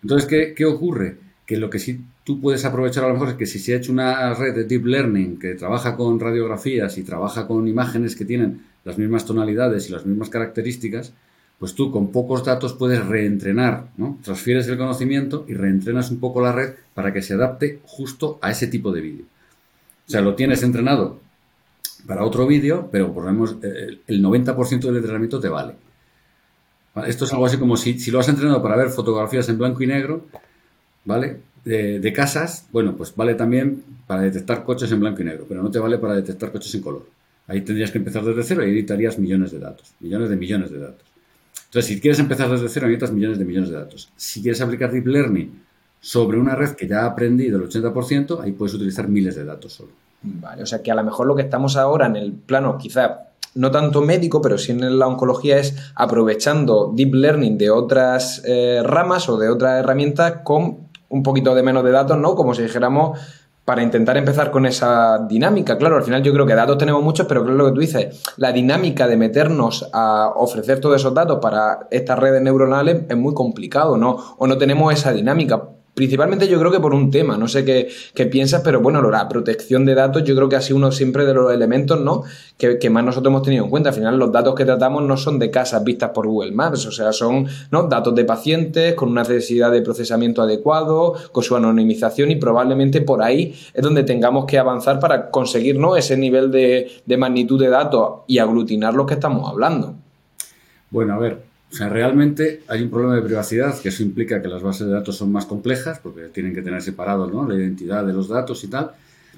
Entonces, 0.02 0.26
¿qué, 0.28 0.54
¿qué 0.54 0.64
ocurre? 0.64 1.18
que 1.46 1.56
lo 1.56 1.70
que 1.70 1.78
sí 1.78 2.00
tú 2.24 2.40
puedes 2.40 2.64
aprovechar 2.64 3.04
a 3.04 3.08
lo 3.08 3.14
mejor 3.14 3.30
es 3.30 3.34
que 3.34 3.46
si 3.46 3.58
se 3.58 3.74
ha 3.74 3.76
hecho 3.76 3.92
una 3.92 4.32
red 4.34 4.54
de 4.54 4.64
deep 4.64 4.86
learning 4.86 5.38
que 5.38 5.54
trabaja 5.54 5.96
con 5.96 6.18
radiografías 6.18 6.96
y 6.96 7.02
trabaja 7.02 7.46
con 7.46 7.68
imágenes 7.68 8.16
que 8.16 8.24
tienen 8.24 8.62
las 8.84 8.98
mismas 8.98 9.26
tonalidades 9.26 9.88
y 9.88 9.92
las 9.92 10.06
mismas 10.06 10.30
características, 10.30 11.12
pues 11.58 11.74
tú 11.74 11.90
con 11.90 12.12
pocos 12.12 12.44
datos 12.44 12.72
puedes 12.74 13.04
reentrenar, 13.04 13.88
¿no? 13.96 14.18
Transfieres 14.22 14.66
el 14.68 14.78
conocimiento 14.78 15.44
y 15.48 15.54
reentrenas 15.54 16.10
un 16.10 16.18
poco 16.18 16.40
la 16.40 16.52
red 16.52 16.74
para 16.94 17.12
que 17.12 17.22
se 17.22 17.34
adapte 17.34 17.80
justo 17.84 18.38
a 18.42 18.50
ese 18.50 18.66
tipo 18.66 18.90
de 18.90 19.00
vídeo. 19.00 19.24
O 20.06 20.10
sea, 20.10 20.20
lo 20.20 20.34
tienes 20.34 20.62
entrenado 20.62 21.20
para 22.06 22.24
otro 22.24 22.46
vídeo, 22.46 22.88
pero 22.90 23.12
por 23.12 23.24
lo 23.24 23.32
menos 23.32 23.56
eh, 23.62 24.00
el 24.06 24.22
90% 24.22 24.80
del 24.80 24.96
entrenamiento 24.96 25.40
te 25.40 25.48
vale. 25.48 25.74
Esto 27.06 27.24
es 27.24 27.32
algo 27.32 27.46
así 27.46 27.56
como 27.56 27.76
si, 27.76 28.10
lo 28.10 28.20
has 28.20 28.28
entrenado 28.28 28.62
para 28.62 28.76
ver 28.76 28.88
fotografías 28.88 29.48
en 29.48 29.58
blanco 29.58 29.82
y 29.82 29.86
negro, 29.86 30.26
¿vale? 31.04 31.40
De, 31.64 32.12
casas, 32.12 32.68
bueno, 32.72 32.94
pues 32.94 33.16
vale 33.16 33.34
también 33.34 33.82
para 34.06 34.22
detectar 34.22 34.64
coches 34.64 34.92
en 34.92 35.00
blanco 35.00 35.22
y 35.22 35.24
negro, 35.24 35.46
pero 35.48 35.62
no 35.62 35.70
te 35.70 35.78
vale 35.78 35.98
para 35.98 36.14
detectar 36.14 36.52
coches 36.52 36.74
en 36.74 36.82
color. 36.82 37.08
Ahí 37.46 37.62
tendrías 37.62 37.90
que 37.90 37.98
empezar 37.98 38.22
desde 38.24 38.42
cero 38.42 38.66
y 38.66 38.70
editarías 38.70 39.18
millones 39.18 39.50
de 39.50 39.58
datos, 39.58 39.94
millones 40.00 40.28
de 40.28 40.36
millones 40.36 40.70
de 40.70 40.78
datos. 40.78 41.04
Entonces, 41.66 41.86
si 41.86 42.00
quieres 42.00 42.20
empezar 42.20 42.50
desde 42.50 42.68
cero, 42.68 42.86
necesitas 42.86 43.12
millones 43.12 43.38
de 43.38 43.44
millones 43.44 43.70
de 43.70 43.76
datos. 43.76 44.10
Si 44.16 44.40
quieres 44.40 44.60
aplicar 44.60 44.92
Deep 44.92 45.06
Learning 45.06 45.62
sobre 46.00 46.38
una 46.38 46.54
red 46.54 46.76
que 46.76 46.86
ya 46.86 47.00
ha 47.02 47.06
aprendido 47.06 47.58
el 47.58 47.68
80%, 47.68 48.40
ahí 48.40 48.52
puedes 48.52 48.74
utilizar 48.74 49.08
miles 49.08 49.34
de 49.34 49.44
datos 49.44 49.72
solo. 49.72 50.03
Vale, 50.24 50.62
o 50.62 50.66
sea 50.66 50.82
que 50.82 50.90
a 50.90 50.94
lo 50.94 51.04
mejor 51.04 51.26
lo 51.26 51.36
que 51.36 51.42
estamos 51.42 51.76
ahora 51.76 52.06
en 52.06 52.16
el 52.16 52.32
plano, 52.32 52.78
quizá 52.78 53.28
no 53.54 53.70
tanto 53.70 54.00
médico, 54.00 54.40
pero 54.40 54.58
sí 54.58 54.72
en 54.72 54.98
la 54.98 55.06
oncología 55.06 55.58
es 55.58 55.76
aprovechando 55.94 56.92
deep 56.94 57.14
learning 57.14 57.58
de 57.58 57.70
otras 57.70 58.42
eh, 58.44 58.80
ramas 58.82 59.28
o 59.28 59.36
de 59.36 59.48
otras 59.50 59.78
herramientas 59.78 60.40
con 60.42 60.78
un 61.10 61.22
poquito 61.22 61.54
de 61.54 61.62
menos 61.62 61.84
de 61.84 61.92
datos, 61.92 62.18
¿no? 62.18 62.34
Como 62.34 62.54
si 62.54 62.62
dijéramos 62.62 63.18
para 63.64 63.82
intentar 63.82 64.16
empezar 64.16 64.50
con 64.50 64.66
esa 64.66 65.18
dinámica. 65.26 65.78
Claro, 65.78 65.96
al 65.96 66.02
final 66.02 66.22
yo 66.22 66.32
creo 66.32 66.46
que 66.46 66.54
datos 66.54 66.78
tenemos 66.78 67.02
muchos, 67.02 67.26
pero 67.26 67.44
creo 67.44 67.54
lo 67.54 67.66
que 67.66 67.72
tú 67.72 67.80
dices, 67.80 68.22
la 68.36 68.52
dinámica 68.52 69.06
de 69.06 69.16
meternos 69.16 69.88
a 69.92 70.32
ofrecer 70.34 70.80
todos 70.80 70.96
esos 70.96 71.14
datos 71.14 71.38
para 71.40 71.86
estas 71.90 72.18
redes 72.18 72.42
neuronales 72.42 73.02
es 73.08 73.16
muy 73.16 73.34
complicado, 73.34 73.96
¿no? 73.96 74.16
O 74.38 74.46
no 74.46 74.58
tenemos 74.58 74.92
esa 74.92 75.12
dinámica. 75.12 75.62
Principalmente 75.94 76.48
yo 76.48 76.58
creo 76.58 76.72
que 76.72 76.80
por 76.80 76.92
un 76.92 77.12
tema, 77.12 77.36
no 77.36 77.46
sé 77.46 77.64
qué, 77.64 78.26
piensas, 78.26 78.62
pero 78.62 78.80
bueno, 78.80 79.00
la 79.10 79.28
protección 79.28 79.84
de 79.84 79.94
datos 79.94 80.24
yo 80.24 80.34
creo 80.34 80.48
que 80.48 80.56
ha 80.56 80.60
sido 80.60 80.78
uno 80.78 80.90
siempre 80.90 81.24
de 81.24 81.32
los 81.34 81.52
elementos 81.52 82.00
¿no? 82.00 82.24
que, 82.58 82.90
más 82.90 83.04
nosotros 83.04 83.30
hemos 83.30 83.42
tenido 83.42 83.64
en 83.64 83.70
cuenta. 83.70 83.90
Al 83.90 83.94
final 83.94 84.18
los 84.18 84.32
datos 84.32 84.56
que 84.56 84.64
tratamos 84.64 85.04
no 85.04 85.16
son 85.16 85.38
de 85.38 85.52
casas 85.52 85.84
vistas 85.84 86.10
por 86.10 86.26
Google 86.26 86.50
Maps, 86.50 86.84
o 86.86 86.90
sea, 86.90 87.12
son 87.12 87.46
¿no? 87.70 87.84
datos 87.84 88.12
de 88.16 88.24
pacientes 88.24 88.94
con 88.94 89.10
una 89.10 89.22
necesidad 89.22 89.70
de 89.70 89.82
procesamiento 89.82 90.42
adecuado, 90.42 91.14
con 91.30 91.44
su 91.44 91.54
anonimización 91.54 92.32
y 92.32 92.36
probablemente 92.36 93.00
por 93.00 93.22
ahí 93.22 93.54
es 93.72 93.82
donde 93.82 94.02
tengamos 94.02 94.46
que 94.46 94.58
avanzar 94.58 94.98
para 94.98 95.30
conseguir 95.30 95.78
¿no? 95.78 95.94
ese 95.94 96.16
nivel 96.16 96.50
de, 96.50 96.90
de 97.06 97.16
magnitud 97.16 97.60
de 97.60 97.68
datos 97.68 98.22
y 98.26 98.38
aglutinar 98.38 98.94
los 98.94 99.06
que 99.06 99.14
estamos 99.14 99.48
hablando. 99.48 99.94
Bueno, 100.90 101.14
a 101.14 101.18
ver, 101.18 101.53
o 101.74 101.76
sea, 101.76 101.88
realmente 101.88 102.62
hay 102.68 102.82
un 102.82 102.88
problema 102.88 103.16
de 103.16 103.22
privacidad, 103.22 103.76
que 103.80 103.88
eso 103.88 104.04
implica 104.04 104.40
que 104.40 104.46
las 104.46 104.62
bases 104.62 104.86
de 104.86 104.92
datos 104.92 105.16
son 105.16 105.32
más 105.32 105.44
complejas, 105.44 105.98
porque 105.98 106.28
tienen 106.28 106.54
que 106.54 106.62
tener 106.62 106.80
separado 106.80 107.26
¿no? 107.26 107.48
la 107.48 107.56
identidad 107.56 108.06
de 108.06 108.12
los 108.12 108.28
datos 108.28 108.62
y 108.62 108.68
tal. 108.68 108.92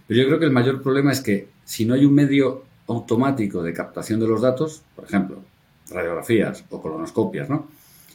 Pero 0.06 0.21
yo 0.21 0.27
creo 0.27 0.38
que 0.38 0.44
el 0.44 0.50
mayor 0.50 0.83
problema 0.83 1.12
es 1.12 1.23
que 1.23 1.49
si 1.65 1.87
no 1.87 1.94
hay 1.94 2.05
un 2.05 2.12
medio 2.12 2.65
automático 2.88 3.62
de 3.62 3.73
captación 3.73 4.21
de 4.21 4.29
los 4.29 4.43
datos, 4.43 4.83
por 4.94 5.06
ejemplo, 5.06 5.38
radiografías 5.91 6.62
o 6.69 6.83
colonoscopias, 6.83 7.49
¿no? 7.49 7.69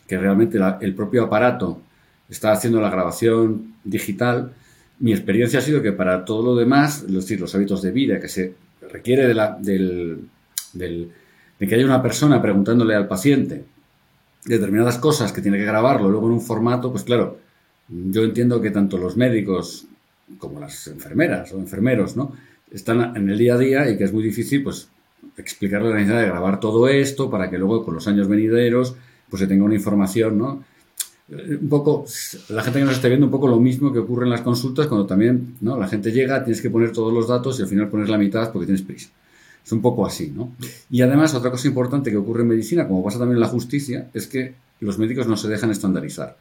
que 0.08 0.20
realmente 0.20 0.60
el 0.82 0.94
propio 0.94 1.24
aparato 1.24 1.82
está 2.30 2.52
haciendo 2.52 2.80
la 2.80 2.92
grabación 2.92 3.74
digital, 3.84 4.54
mi 5.00 5.14
experiencia 5.14 5.58
ha 5.58 5.64
sido 5.64 5.82
que 5.82 5.94
para 5.94 6.25
todo 6.25 6.44
lo 6.44 6.56
demás, 6.56 7.06
es 7.08 7.12
decir, 7.12 7.42
los 7.42 7.56
hábitos 7.56 7.82
de 7.82 7.90
vida 7.90 8.20
que 8.20 8.30
se 8.30 8.54
requiere 8.92 9.25
de, 9.25 9.34
la, 9.34 9.58
del, 9.60 10.28
de 10.74 11.10
que 11.58 11.74
haya 11.74 11.86
una 11.86 12.04
persona 12.04 12.40
preguntándole 12.40 12.94
al 12.94 13.08
paciente 13.08 13.66
determinadas 14.45 14.98
cosas 14.98 15.31
que 15.31 15.41
tiene 15.41 15.57
que 15.57 15.65
grabarlo 15.65 16.10
luego 16.10 16.27
en 16.27 16.33
un 16.33 16.41
formato, 16.41 16.91
pues 16.91 17.03
claro, 17.03 17.38
yo 17.88 18.24
entiendo 18.24 18.62
que 18.62 18.71
tanto 18.71 18.98
los 18.98 19.17
médicos 19.17 19.86
como 20.38 20.60
las 20.60 20.88
enfermeras 20.88 21.51
o 21.53 21.60
enfermeros, 21.60 22.15
¿no? 22.15 22.33
Están 22.71 23.15
en 23.15 23.29
el 23.29 23.38
día 23.38 23.55
a 23.55 23.57
día 23.57 23.89
y 23.89 23.98
que 23.98 24.05
es 24.05 24.13
muy 24.13 24.24
difícil, 24.24 24.63
pues, 24.63 24.88
explicarle 25.38 25.89
la 25.89 25.95
necesidad 25.95 26.21
de 26.21 26.27
grabar 26.27 26.60
todo 26.60 26.88
esto 26.88 27.29
para 27.29 27.50
que 27.50 27.57
luego 27.57 27.83
con 27.83 27.93
los 27.93 28.07
años 28.07 28.27
venideros, 28.27 28.95
pues 29.29 29.41
se 29.41 29.48
tenga 29.48 29.65
una 29.65 29.75
información, 29.75 30.38
¿no? 30.38 30.63
Un 31.29 31.69
poco, 31.69 32.05
la 32.50 32.62
gente 32.63 32.79
que 32.79 32.86
nos 32.86 32.95
esté 32.95 33.07
viendo, 33.07 33.25
un 33.25 33.31
poco 33.31 33.48
lo 33.48 33.60
mismo 33.60 33.93
que 33.93 34.00
ocurre 34.00 34.25
en 34.25 34.31
las 34.31 34.41
consultas 34.41 34.88
cuando 34.88 35.05
también, 35.05 35.55
¿no? 35.62 35.77
La 35.77 35.88
gente 35.88 36.12
llega, 36.12 36.43
tienes 36.43 36.62
que 36.62 36.69
poner 36.69 36.91
todos 36.91 37.13
los 37.13 37.27
datos 37.27 37.60
y 37.60 37.62
al 37.62 37.69
final 37.69 37.88
pones 37.89 38.10
la 38.10 38.17
mitad 38.17 38.51
porque 38.51 38.65
tienes 38.65 38.81
prisa. 38.81 39.10
Es 39.63 39.72
un 39.72 39.82
poco 39.82 40.06
así, 40.06 40.32
¿no? 40.36 40.56
Y 40.89 41.01
además, 41.01 41.34
otra 41.34 41.51
cosa 41.51 41.68
importante 41.68 42.10
que 42.12 42.18
ocurre 42.18 42.41
en 42.41 42.50
medicina, 42.50 42.88
como 42.88 43.03
pasa 43.03 43.20
también 43.20 43.38
en 43.38 43.41
la 43.41 43.48
justicia, 43.48 44.10
es 44.13 44.27
que 44.27 44.56
los 44.80 44.98
médicos 44.98 45.27
no 45.27 45.38
se 45.38 45.48
dejan 45.48 45.72
estandarizar. 45.72 46.38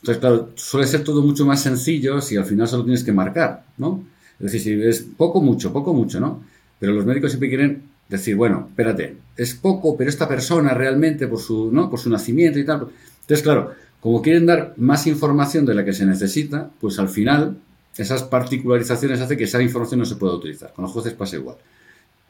Entonces, 0.00 0.20
claro, 0.20 0.50
suele 0.56 0.86
ser 0.86 1.04
todo 1.04 1.22
mucho 1.22 1.46
más 1.46 1.60
sencillo 1.60 2.20
si 2.20 2.36
al 2.36 2.44
final 2.44 2.66
solo 2.66 2.84
tienes 2.84 3.04
que 3.04 3.12
marcar, 3.12 3.64
¿no? 3.78 4.02
Es 4.40 4.52
decir, 4.52 4.60
si 4.60 4.88
es 4.88 5.06
poco, 5.16 5.40
mucho, 5.40 5.72
poco, 5.72 5.92
mucho, 5.94 6.18
¿no? 6.18 6.42
Pero 6.80 6.92
los 6.92 7.06
médicos 7.06 7.30
siempre 7.30 7.48
quieren 7.48 7.82
decir, 8.08 8.34
bueno, 8.34 8.66
espérate, 8.68 9.16
es 9.36 9.54
poco, 9.54 9.96
pero 9.96 10.10
esta 10.10 10.28
persona 10.28 10.74
realmente 10.74 11.28
por 11.28 11.40
su, 11.40 11.70
¿no? 11.72 11.88
por 11.88 12.00
su 12.00 12.10
nacimiento 12.10 12.58
y 12.58 12.64
tal. 12.64 12.88
Entonces, 13.20 13.42
claro, 13.42 13.72
como 14.00 14.20
quieren 14.20 14.46
dar 14.46 14.74
más 14.76 15.06
información 15.06 15.64
de 15.64 15.74
la 15.74 15.84
que 15.84 15.92
se 15.92 16.04
necesita, 16.04 16.70
pues 16.80 16.98
al 16.98 17.08
final 17.08 17.56
esas 17.96 18.24
particularizaciones 18.24 19.20
hacen 19.20 19.38
que 19.38 19.44
esa 19.44 19.62
información 19.62 20.00
no 20.00 20.06
se 20.06 20.16
pueda 20.16 20.34
utilizar. 20.34 20.72
Con 20.72 20.82
los 20.82 20.92
jueces 20.92 21.14
pasa 21.14 21.36
igual. 21.36 21.56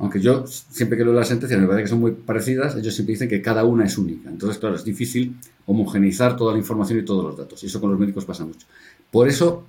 Aunque 0.03 0.21
yo 0.21 0.45
siempre 0.49 0.99
que 0.99 1.05
leo 1.05 1.13
las 1.13 1.29
sentencias 1.29 1.61
me 1.61 1.67
parece 1.69 1.85
que 1.85 1.91
son 1.91 2.01
muy 2.01 2.11
parecidas, 2.11 2.75
ellos 2.75 2.93
siempre 2.93 3.13
dicen 3.13 3.29
que 3.29 3.41
cada 3.41 3.65
una 3.65 3.85
es 3.85 3.97
única. 3.97 4.29
Entonces, 4.29 4.59
claro, 4.59 4.75
es 4.75 4.83
difícil 4.83 5.37
homogeneizar 5.65 6.37
toda 6.37 6.53
la 6.53 6.59
información 6.59 6.99
y 6.99 7.05
todos 7.05 7.25
los 7.25 7.37
datos. 7.37 7.63
Y 7.63 7.67
eso 7.67 7.81
con 7.81 7.93
los 7.93 8.01
médicos 8.01 8.25
pasa 8.25 8.45
mucho. 8.45 8.67
Por 9.13 9.29
eso, 9.29 9.65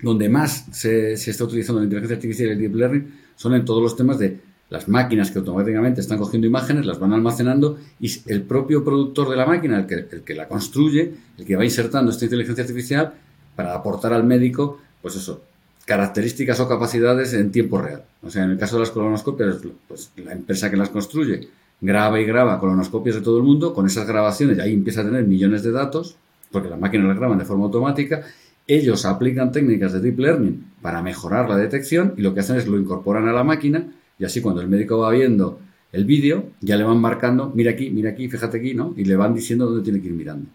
donde 0.00 0.30
más 0.30 0.64
se, 0.72 1.12
está 1.12 1.44
utilizando 1.44 1.80
la 1.80 1.84
inteligencia 1.84 2.16
artificial 2.16 2.48
y 2.48 2.52
el 2.52 2.58
deep 2.60 2.74
learning 2.76 3.14
son 3.36 3.52
en 3.52 3.66
todos 3.66 3.82
los 3.82 3.94
temas 3.94 4.18
de 4.18 4.40
las 4.70 4.88
máquinas 4.88 5.30
que 5.30 5.40
automáticamente 5.40 6.00
están 6.00 6.16
cogiendo 6.16 6.46
imágenes, 6.46 6.86
las 6.86 6.98
van 6.98 7.12
almacenando 7.12 7.76
y 8.00 8.10
el 8.24 8.44
propio 8.44 8.82
productor 8.82 9.28
de 9.28 9.36
la 9.36 9.44
máquina, 9.44 9.80
el 9.80 9.86
que, 9.86 9.96
el 9.96 10.22
que 10.22 10.34
la 10.34 10.48
construye, 10.48 11.12
el 11.36 11.44
que 11.44 11.56
va 11.56 11.64
insertando 11.66 12.10
esta 12.10 12.24
inteligencia 12.24 12.64
artificial 12.64 13.12
para 13.54 13.74
aportar 13.74 14.14
al 14.14 14.24
médico, 14.24 14.80
pues 15.02 15.14
eso, 15.16 15.42
características 15.88 16.60
o 16.60 16.68
capacidades 16.68 17.32
en 17.32 17.50
tiempo 17.50 17.80
real. 17.80 18.04
O 18.22 18.28
sea, 18.28 18.44
en 18.44 18.50
el 18.50 18.58
caso 18.58 18.76
de 18.76 18.80
las 18.80 18.90
colonoscopias, 18.90 19.56
pues 19.88 20.12
la 20.16 20.32
empresa 20.32 20.70
que 20.70 20.76
las 20.76 20.90
construye 20.90 21.48
graba 21.80 22.20
y 22.20 22.26
graba 22.26 22.60
colonoscopias 22.60 23.16
de 23.16 23.22
todo 23.22 23.38
el 23.38 23.44
mundo, 23.44 23.72
con 23.72 23.86
esas 23.86 24.06
grabaciones 24.06 24.58
ahí 24.58 24.74
empieza 24.74 25.00
a 25.00 25.04
tener 25.04 25.24
millones 25.24 25.62
de 25.62 25.72
datos, 25.72 26.16
porque 26.52 26.68
las 26.68 26.78
máquinas 26.78 27.08
las 27.08 27.16
graban 27.16 27.38
de 27.38 27.46
forma 27.46 27.64
automática, 27.64 28.22
ellos 28.66 29.06
aplican 29.06 29.50
técnicas 29.50 29.94
de 29.94 30.00
deep 30.00 30.18
learning 30.18 30.72
para 30.82 31.00
mejorar 31.00 31.48
la 31.48 31.56
detección 31.56 32.12
y 32.18 32.20
lo 32.20 32.34
que 32.34 32.40
hacen 32.40 32.56
es 32.56 32.66
lo 32.66 32.78
incorporan 32.78 33.26
a 33.26 33.32
la 33.32 33.42
máquina 33.42 33.86
y 34.18 34.26
así 34.26 34.42
cuando 34.42 34.60
el 34.60 34.68
médico 34.68 34.98
va 34.98 35.10
viendo 35.10 35.58
el 35.90 36.04
vídeo, 36.04 36.50
ya 36.60 36.76
le 36.76 36.84
van 36.84 37.00
marcando, 37.00 37.50
mira 37.54 37.70
aquí, 37.70 37.88
mira 37.88 38.10
aquí, 38.10 38.28
fíjate 38.28 38.58
aquí, 38.58 38.74
¿no? 38.74 38.92
Y 38.94 39.06
le 39.06 39.16
van 39.16 39.32
diciendo 39.32 39.64
dónde 39.64 39.82
tiene 39.82 40.02
que 40.02 40.08
ir 40.08 40.12
mirando. 40.12 40.50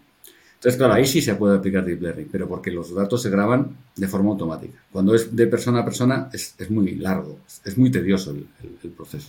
Entonces, 0.64 0.78
claro, 0.78 0.94
ahí 0.94 1.06
sí 1.06 1.20
se 1.20 1.34
puede 1.34 1.58
aplicar 1.58 1.84
deep 1.84 2.00
learning, 2.00 2.28
pero 2.32 2.48
porque 2.48 2.70
los 2.70 2.94
datos 2.94 3.20
se 3.20 3.28
graban 3.28 3.76
de 3.94 4.08
forma 4.08 4.30
automática. 4.30 4.78
Cuando 4.90 5.14
es 5.14 5.36
de 5.36 5.46
persona 5.46 5.80
a 5.80 5.84
persona 5.84 6.30
es, 6.32 6.70
muy 6.70 6.94
largo, 6.94 7.40
es 7.66 7.76
muy 7.76 7.90
tedioso 7.90 8.30
el 8.30 8.90
proceso. 8.90 9.28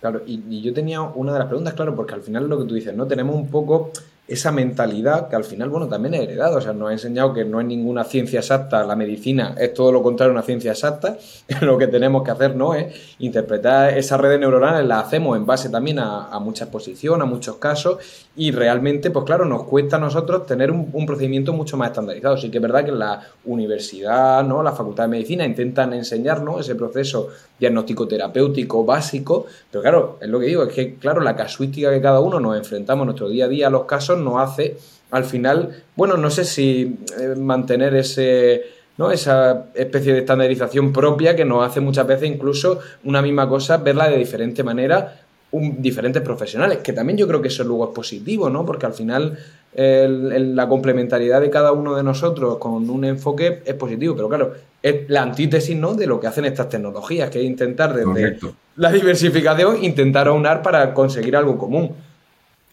Claro, 0.00 0.22
y, 0.26 0.60
yo 0.60 0.74
tenía 0.74 1.00
una 1.00 1.32
de 1.32 1.38
las 1.38 1.48
preguntas, 1.48 1.74
claro, 1.74 1.96
porque 1.96 2.14
al 2.14 2.22
final 2.22 2.44
es 2.44 2.48
lo 2.48 2.58
que 2.58 2.64
tú 2.66 2.74
dices, 2.74 2.94
¿no? 2.94 3.06
Tenemos 3.06 3.34
un 3.34 3.48
poco 3.48 3.90
esa 4.28 4.50
mentalidad 4.50 5.28
que 5.28 5.36
al 5.36 5.44
final, 5.44 5.68
bueno, 5.68 5.86
también 5.86 6.14
he 6.14 6.22
heredado. 6.24 6.58
O 6.58 6.60
sea, 6.60 6.72
nos 6.72 6.90
ha 6.90 6.92
enseñado 6.92 7.32
que 7.32 7.44
no 7.44 7.60
es 7.60 7.66
ninguna 7.66 8.04
ciencia 8.04 8.40
exacta, 8.40 8.84
la 8.84 8.96
medicina 8.96 9.54
es 9.58 9.72
todo 9.72 9.92
lo 9.92 10.02
contrario 10.02 10.32
a 10.32 10.34
una 10.34 10.42
ciencia 10.42 10.72
exacta. 10.72 11.16
lo 11.60 11.78
que 11.78 11.86
tenemos 11.86 12.24
que 12.24 12.32
hacer, 12.32 12.56
¿no? 12.56 12.74
Es 12.74 13.14
interpretar 13.20 13.96
esas 13.96 14.20
redes 14.20 14.40
neuronales, 14.40 14.86
las 14.86 15.06
hacemos 15.06 15.36
en 15.36 15.46
base 15.46 15.68
también 15.68 15.98
a, 16.00 16.38
mucha 16.40 16.64
exposición, 16.64 17.22
a 17.22 17.24
muchos 17.24 17.56
casos, 17.56 17.98
y 18.36 18.50
realmente, 18.50 19.10
pues 19.10 19.24
claro, 19.24 19.44
nos 19.44 19.64
cuesta 19.64 19.96
a 19.96 19.98
nosotros 19.98 20.46
tener 20.46 20.70
un, 20.70 21.06
procedimiento 21.06 21.52
mucho 21.52 21.76
más 21.76 21.90
estandarizado. 21.90 22.36
Sí 22.36 22.50
que 22.50 22.58
es 22.58 22.62
verdad 22.62 22.84
que 22.84 22.92
la 22.92 23.22
universidad, 23.44 24.42
¿no? 24.44 24.62
La 24.62 24.72
facultad 24.72 25.04
de 25.04 25.08
medicina 25.08 25.44
intentan 25.44 25.92
enseñarnos 25.92 26.60
ese 26.60 26.74
proceso 26.74 27.28
diagnóstico 27.58 28.08
terapéutico 28.08 28.84
básico, 28.84 29.46
pero 29.70 29.82
claro, 29.82 30.18
es 30.20 30.28
lo 30.28 30.40
que 30.40 30.46
digo, 30.46 30.64
es 30.64 30.72
que, 30.72 30.96
claro, 30.96 31.20
la 31.20 31.36
casuística 31.36 31.90
que 31.90 32.00
cada 32.00 32.20
uno 32.20 32.40
nos 32.40 32.56
enfrentamos 32.56 33.04
en 33.04 33.06
nuestro 33.06 33.28
día 33.28 33.44
a 33.44 33.48
día 33.48 33.68
a 33.68 33.70
los 33.70 33.84
casos 33.84 34.15
nos 34.16 34.40
hace, 34.40 34.76
al 35.10 35.24
final, 35.24 35.84
bueno, 35.94 36.16
no 36.16 36.30
sé 36.30 36.44
si 36.44 36.98
eh, 37.18 37.34
mantener 37.36 37.94
ese, 37.94 38.62
¿no? 38.98 39.10
esa 39.10 39.66
especie 39.74 40.12
de 40.12 40.20
estandarización 40.20 40.92
propia 40.92 41.36
que 41.36 41.44
nos 41.44 41.66
hace 41.66 41.80
muchas 41.80 42.06
veces 42.06 42.28
incluso 42.28 42.80
una 43.04 43.22
misma 43.22 43.48
cosa 43.48 43.78
verla 43.78 44.08
de 44.08 44.18
diferente 44.18 44.62
manera 44.62 45.20
diferentes 45.52 46.22
profesionales, 46.22 46.78
que 46.78 46.92
también 46.92 47.16
yo 47.16 47.26
creo 47.26 47.40
que 47.40 47.48
eso 47.48 47.64
luego 47.64 47.86
es 47.86 47.94
positivo, 47.94 48.50
¿no? 48.50 48.66
Porque 48.66 48.86
al 48.86 48.92
final 48.92 49.38
la 49.74 50.68
complementariedad 50.68 51.40
de 51.40 51.50
cada 51.50 51.72
uno 51.72 51.94
de 51.94 52.02
nosotros 52.02 52.58
con 52.58 52.88
un 52.88 53.04
enfoque 53.04 53.62
es 53.64 53.74
positivo, 53.74 54.16
pero 54.16 54.28
claro, 54.28 54.54
es 54.82 55.08
la 55.08 55.22
antítesis, 55.22 55.76
¿no? 55.76 55.94
De 55.94 56.06
lo 56.06 56.18
que 56.18 56.26
hacen 56.26 56.46
estas 56.46 56.68
tecnologías, 56.68 57.30
que 57.30 57.40
es 57.40 57.44
intentar 57.44 57.94
desde 57.94 58.38
la 58.76 58.92
diversificación, 58.92 59.82
intentar 59.84 60.28
aunar 60.28 60.62
para 60.62 60.92
conseguir 60.94 61.36
algo 61.36 61.58
común. 61.58 61.92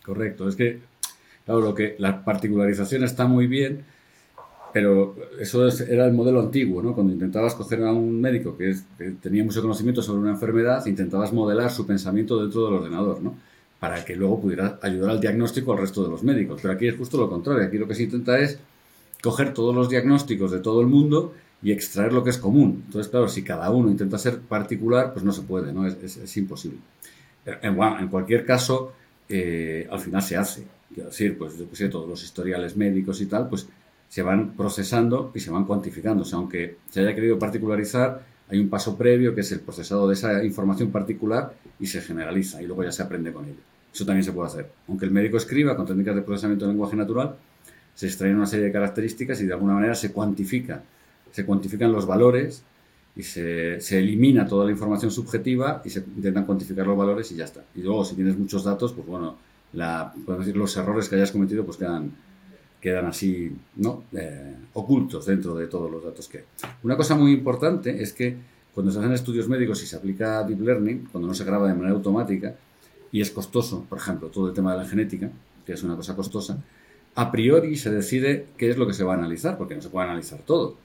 Correcto, 0.04 0.50
es 0.50 0.56
que, 0.56 0.80
claro, 1.46 1.62
lo 1.62 1.76
que 1.76 1.96
la 2.00 2.24
particularización 2.24 3.04
está 3.04 3.28
muy 3.28 3.48
bien, 3.48 3.86
pero 4.74 5.16
eso 5.40 5.68
era 5.68 6.08
el 6.08 6.14
modelo 6.14 6.40
antiguo, 6.40 6.82
¿no? 6.82 6.96
Cuando 6.96 7.14
intentabas 7.14 7.54
coger 7.54 7.84
a 7.84 7.94
un 7.94 8.20
médico 8.20 8.58
que, 8.58 8.76
tenía 9.22 9.44
mucho 9.44 9.62
conocimiento 9.62 10.02
sobre 10.02 10.22
una 10.22 10.32
enfermedad, 10.32 10.84
intentabas 10.88 11.32
modelar 11.32 11.70
su 11.70 11.86
pensamiento 11.86 12.42
dentro 12.42 12.66
del 12.66 12.74
ordenador, 12.74 13.22
¿no? 13.22 13.36
Para 13.80 14.04
que 14.04 14.16
luego 14.16 14.42
pudiera 14.42 14.80
ayudar 14.82 15.12
al 15.12 15.22
diagnóstico 15.22 15.74
al 15.74 15.78
resto 15.78 16.04
de 16.04 16.10
los 16.10 16.24
médicos. 16.24 16.60
Pero 16.62 16.74
aquí 16.74 16.88
es 16.88 16.98
justo 16.98 17.18
lo 17.18 17.30
contrario. 17.30 17.68
Aquí 17.68 17.78
lo 17.78 17.88
que 17.88 17.94
se 17.94 18.04
intenta 18.04 18.40
es 18.40 18.58
coger 19.22 19.54
todos 19.54 19.76
los 19.76 19.90
diagnósticos 19.90 20.52
de 20.52 20.60
todo 20.60 20.82
el 20.82 20.88
mundo 20.88 21.34
y 21.62 21.72
extraer 21.72 22.12
lo 22.12 22.24
que 22.24 22.32
es 22.32 22.40
común. 22.40 22.84
Entonces, 22.88 23.12
claro, 23.12 23.28
si 23.28 23.44
cada 23.44 23.70
uno 23.70 23.92
intenta 23.92 24.18
ser 24.18 24.40
particular, 24.40 25.14
pues 25.14 25.24
no 25.24 25.32
se 25.32 25.44
puede, 25.44 25.72
¿no? 25.72 25.86
Es, 25.86 26.38
imposible. 26.38 26.80
En, 27.46 27.80
en, 27.80 28.08
cualquier 28.08 28.46
caso, 28.46 28.94
al 29.90 30.00
final 30.00 30.22
se 30.22 30.38
hace. 30.38 30.64
Quiero 30.94 31.10
decir, 31.10 31.38
pues 31.38 31.58
yo 31.58 31.66
sé, 31.74 31.90
todos 31.90 32.08
los 32.08 32.24
historiales 32.24 32.78
médicos 32.78 33.20
y 33.22 33.26
tal, 33.26 33.50
pues 33.50 33.68
se 34.08 34.22
van 34.22 34.54
procesando 34.56 35.32
y 35.34 35.40
se 35.40 35.50
van 35.50 35.66
cuantificando. 35.66 36.22
O 36.22 36.26
sea, 36.26 36.38
aunque 36.38 36.78
se 36.90 37.00
haya 37.00 37.16
querido 37.16 37.40
particularizar, 37.40 38.24
hay 38.50 38.60
un 38.60 38.70
paso 38.70 38.96
previo 38.96 39.34
que 39.34 39.42
es 39.42 39.52
el 39.52 39.62
procesado 39.62 40.08
de 40.08 40.14
esa 40.14 40.44
información 40.44 40.92
particular 40.92 41.54
y 41.80 41.88
se 41.88 42.02
generaliza 42.02 42.62
y 42.62 42.68
luego 42.68 42.84
ya 42.84 42.92
se 42.92 43.02
aprende 43.02 43.34
con 43.34 43.46
ello. 43.46 43.62
Eso 43.92 44.06
también 44.06 44.24
se 44.24 44.32
puede 44.32 44.48
hacer. 44.48 44.72
Aunque 44.88 45.06
el 45.06 45.12
médico 45.12 45.38
escriba 45.38 45.76
con 45.76 45.86
técnicas 45.86 46.16
de 46.16 46.22
procesamiento 46.22 46.66
de 46.66 46.72
lenguaje 46.74 46.96
natural, 46.96 47.36
se 47.96 48.08
extraen 48.08 48.36
una 48.36 48.46
serie 48.46 48.66
de 48.66 48.72
características 48.72 49.42
y 49.42 49.46
de 49.46 49.54
alguna 49.54 49.74
manera 49.74 49.96
se 49.96 50.12
cuantifica. 50.12 50.84
Se 51.32 51.46
cuantifican 51.46 51.92
los 51.92 52.06
valores 52.06 52.64
y 53.16 53.24
se, 53.24 53.78
elimina 53.98 54.48
toda 54.48 54.66
la 54.66 54.72
información 54.72 55.12
subjetiva 55.12 55.82
y 55.86 55.90
se 55.90 56.00
intentan 56.00 56.46
cuantificar 56.46 56.88
los 56.88 56.98
valores 56.98 57.32
y 57.32 57.36
ya 57.36 57.46
está. 57.46 57.64
Y 57.76 57.82
luego, 57.82 58.04
si 58.04 58.16
tienes 58.16 58.38
muchos 58.38 58.64
datos, 58.64 58.94
pues 58.94 59.06
bueno, 59.06 59.38
la, 59.74 60.14
decir, 60.40 60.58
los 60.58 60.76
errores 60.78 61.10
que 61.10 61.16
hayas 61.16 61.32
cometido 61.32 61.64
pues 61.66 61.78
quedan, 61.78 62.12
quedan 62.82 63.06
así 63.06 63.56
¿no? 63.76 64.04
Eh, 64.14 64.56
ocultos 64.74 65.26
dentro 65.26 65.56
de 65.56 65.68
todos 65.68 65.92
los 65.92 66.04
datos 66.04 66.28
que 66.28 66.40
hay. 66.40 66.44
Una 66.84 66.98
cosa 66.98 67.16
muy 67.16 67.32
importante 67.34 68.02
es 68.02 68.14
que 68.14 68.36
cuando 68.74 68.92
se 68.92 69.00
hacen 69.00 69.12
estudios 69.12 69.48
médicos 69.48 69.84
y 69.84 69.86
se 69.86 69.96
aplica 69.96 70.44
Deep 70.44 70.62
Learning, 70.62 71.10
cuando 71.12 71.28
no 71.28 71.36
se 71.36 71.44
graba 71.44 71.68
de 71.68 71.76
manera 71.76 71.94
automática 71.94 72.56
y 73.12 73.22
es 73.22 73.30
costoso, 73.30 73.86
por 73.88 74.00
ejemplo, 74.00 74.30
todo 74.30 74.48
el 74.48 74.54
tema 74.54 74.72
de 74.72 74.80
la 74.80 74.86
genética, 74.86 75.30
que 75.64 75.74
es 75.74 75.84
una 75.84 75.96
cosa 75.96 76.16
costosa, 76.16 76.58
a 77.14 77.32
priori 77.32 77.76
se 77.78 77.92
decide 77.92 78.48
qué 78.58 78.72
es 78.72 78.78
lo 78.78 78.88
que 78.88 78.94
se 78.94 79.04
va 79.04 79.14
a 79.14 79.18
analizar, 79.18 79.56
porque 79.56 79.76
no 79.76 79.82
se 79.84 79.90
puede 79.90 80.08
analizar 80.08 80.40
todo. 80.40 80.78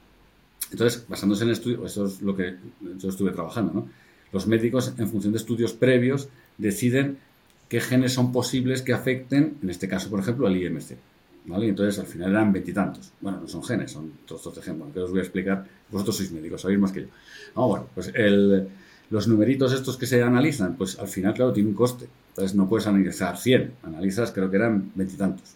Entonces, 0.70 1.04
basándose 1.08 1.44
en 1.44 1.50
estudios, 1.50 1.90
eso 1.90 2.06
es 2.06 2.22
lo 2.22 2.37
que 2.37 2.56
yo 2.98 3.08
estuve 3.08 3.30
trabajando, 3.30 3.72
¿no? 3.72 3.88
Los 4.32 4.46
médicos, 4.46 4.92
en 4.98 5.08
función 5.08 5.32
de 5.32 5.38
estudios 5.38 5.72
previos, 5.72 6.28
deciden 6.58 7.18
qué 7.68 7.80
genes 7.80 8.12
son 8.12 8.32
posibles 8.32 8.82
que 8.82 8.92
afecten, 8.92 9.56
en 9.62 9.70
este 9.70 9.88
caso, 9.88 10.10
por 10.10 10.20
ejemplo, 10.20 10.46
al 10.46 10.56
IMC. 10.56 10.96
¿vale? 11.48 11.68
entonces 11.68 11.98
al 11.98 12.06
final 12.06 12.30
eran 12.30 12.52
veintitantos. 12.52 13.10
Bueno, 13.20 13.40
no 13.40 13.48
son 13.48 13.64
genes, 13.64 13.90
son 13.92 14.12
trozos 14.26 14.54
de 14.54 14.62
gen. 14.62 14.78
Bueno, 14.78 14.92
que 14.92 15.00
os 15.00 15.10
voy 15.10 15.20
a 15.20 15.22
explicar. 15.22 15.64
Vosotros 15.90 16.16
sois 16.16 16.30
médicos, 16.30 16.60
sabéis 16.60 16.78
más 16.78 16.92
que 16.92 17.02
yo. 17.02 17.06
Ah, 17.54 17.64
bueno, 17.64 17.87
pues 17.94 18.12
los 19.10 19.26
numeritos 19.26 19.72
estos 19.72 19.96
que 19.96 20.06
se 20.06 20.22
analizan, 20.22 20.76
pues 20.76 20.98
al 20.98 21.08
final, 21.08 21.32
claro, 21.34 21.52
tiene 21.52 21.70
un 21.70 21.75
coste. 21.75 22.06
Entonces 22.30 22.54
no 22.54 22.68
puedes 22.68 22.87
analizar 22.87 23.37
100, 23.37 23.72
analizas 23.82 24.30
creo 24.32 24.50
que 24.50 24.56
eran 24.56 24.92
veintitantos. 24.94 25.54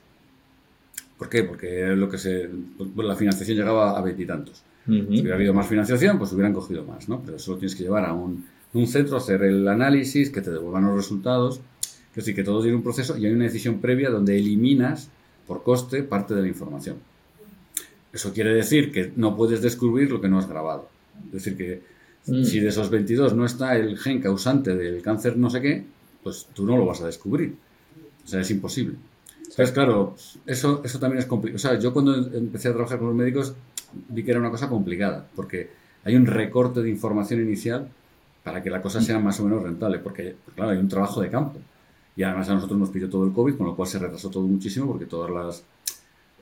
¿Por 1.19 1.28
qué? 1.28 1.45
Porque 1.45 1.87
lo 1.95 2.09
que 2.09 2.19
se, 2.19 2.49
pues, 2.76 3.07
la 3.07 3.14
financiación 3.14 3.57
llegaba 3.57 3.97
a 3.97 4.02
veintitantos. 4.02 4.62
Si 4.87 5.01
hubiera 5.01 5.37
habido 5.37 5.55
más 5.55 5.67
financiación, 5.69 6.19
pues 6.19 6.33
hubieran 6.33 6.53
cogido 6.53 6.85
más, 6.85 7.09
¿no? 7.09 7.23
Pero 7.25 7.37
eso 7.37 7.53
lo 7.53 7.59
tienes 7.59 7.77
que 7.77 7.85
llevar 7.85 8.05
a 8.05 8.12
un, 8.12 8.47
un 8.75 8.87
centro, 8.87 9.17
hacer 9.17 9.43
el 9.43 9.67
análisis, 9.69 10.31
que 10.31 10.41
te 10.41 10.51
devuelvan 10.51 10.85
los 10.87 10.97
resultados. 10.97 11.61
Es 12.11 12.17
decir, 12.17 12.35
que 12.35 12.43
todo 12.43 12.61
tiene 12.62 12.77
un 12.77 12.83
proceso 12.83 13.17
y 13.17 13.27
hay 13.27 13.33
una 13.33 13.45
decisión 13.45 13.81
previa 13.81 14.11
donde 14.11 14.37
eliminas 14.37 15.11
por 15.47 15.62
coste 15.62 16.03
parte 16.03 16.35
de 16.35 16.43
la 16.43 16.49
información. 16.49 16.97
Eso 18.12 18.33
quiere 18.33 18.55
decir 18.55 18.93
que 18.93 19.12
no 19.17 19.37
puedes 19.37 19.62
descubrir 19.62 20.11
lo 20.11 20.21
que 20.21 20.29
no 20.29 20.39
has 20.39 20.49
grabado. 20.49 20.89
Es 21.27 21.33
decir, 21.33 21.57
que 21.57 21.83
mm. 22.27 22.45
si 22.45 22.61
de 22.61 22.69
esos 22.69 22.91
22 22.91 23.35
no 23.35 23.47
está 23.47 23.77
el 23.77 23.97
gen 23.99 24.21
causante 24.21 24.77
del 24.77 25.01
cáncer 25.01 25.37
no 25.37 25.49
sé 25.49 25.61
qué, 25.61 25.85
pues 26.23 26.49
tú 26.53 26.67
no 26.67 26.77
lo 26.77 26.85
vas 26.85 27.01
a 27.01 27.07
descubrir. 27.07 27.55
O 28.25 28.29
sea, 28.29 28.41
es 28.41 28.51
imposible. 28.51 28.97
Entonces, 29.39 29.73
claro, 29.73 30.15
eso, 30.47 30.83
eso 30.85 30.99
también 30.99 31.21
es 31.21 31.27
complicado. 31.27 31.57
O 31.57 31.59
sea, 31.59 31.79
yo 31.79 31.93
cuando 31.93 32.15
empecé 32.15 32.69
a 32.69 32.73
trabajar 32.73 32.99
con 32.99 33.09
los 33.09 33.17
médicos 33.17 33.55
vi 34.08 34.22
que 34.22 34.30
era 34.30 34.40
una 34.40 34.50
cosa 34.50 34.68
complicada, 34.68 35.26
porque 35.34 35.70
hay 36.04 36.16
un 36.16 36.26
recorte 36.26 36.82
de 36.82 36.90
información 36.90 37.40
inicial 37.40 37.88
para 38.42 38.62
que 38.62 38.70
la 38.70 38.82
cosa 38.82 39.00
sea 39.00 39.18
más 39.18 39.38
o 39.40 39.44
menos 39.44 39.62
rentable, 39.62 39.99
porque, 39.99 40.37
claro, 40.54 40.72
hay 40.72 40.78
un 40.78 40.88
trabajo 40.88 41.20
de 41.20 41.30
campo. 41.30 41.61
Y 42.16 42.22
además 42.22 42.49
a 42.49 42.54
nosotros 42.54 42.78
nos 42.78 42.90
pidió 42.90 43.08
todo 43.08 43.25
el 43.25 43.32
COVID, 43.32 43.56
con 43.56 43.66
lo 43.66 43.76
cual 43.76 43.88
se 43.88 43.99
retrasó 43.99 44.28
todo 44.28 44.46
muchísimo 44.46 44.87
porque 44.87 45.06
todas 45.06 45.30
las, 45.30 45.64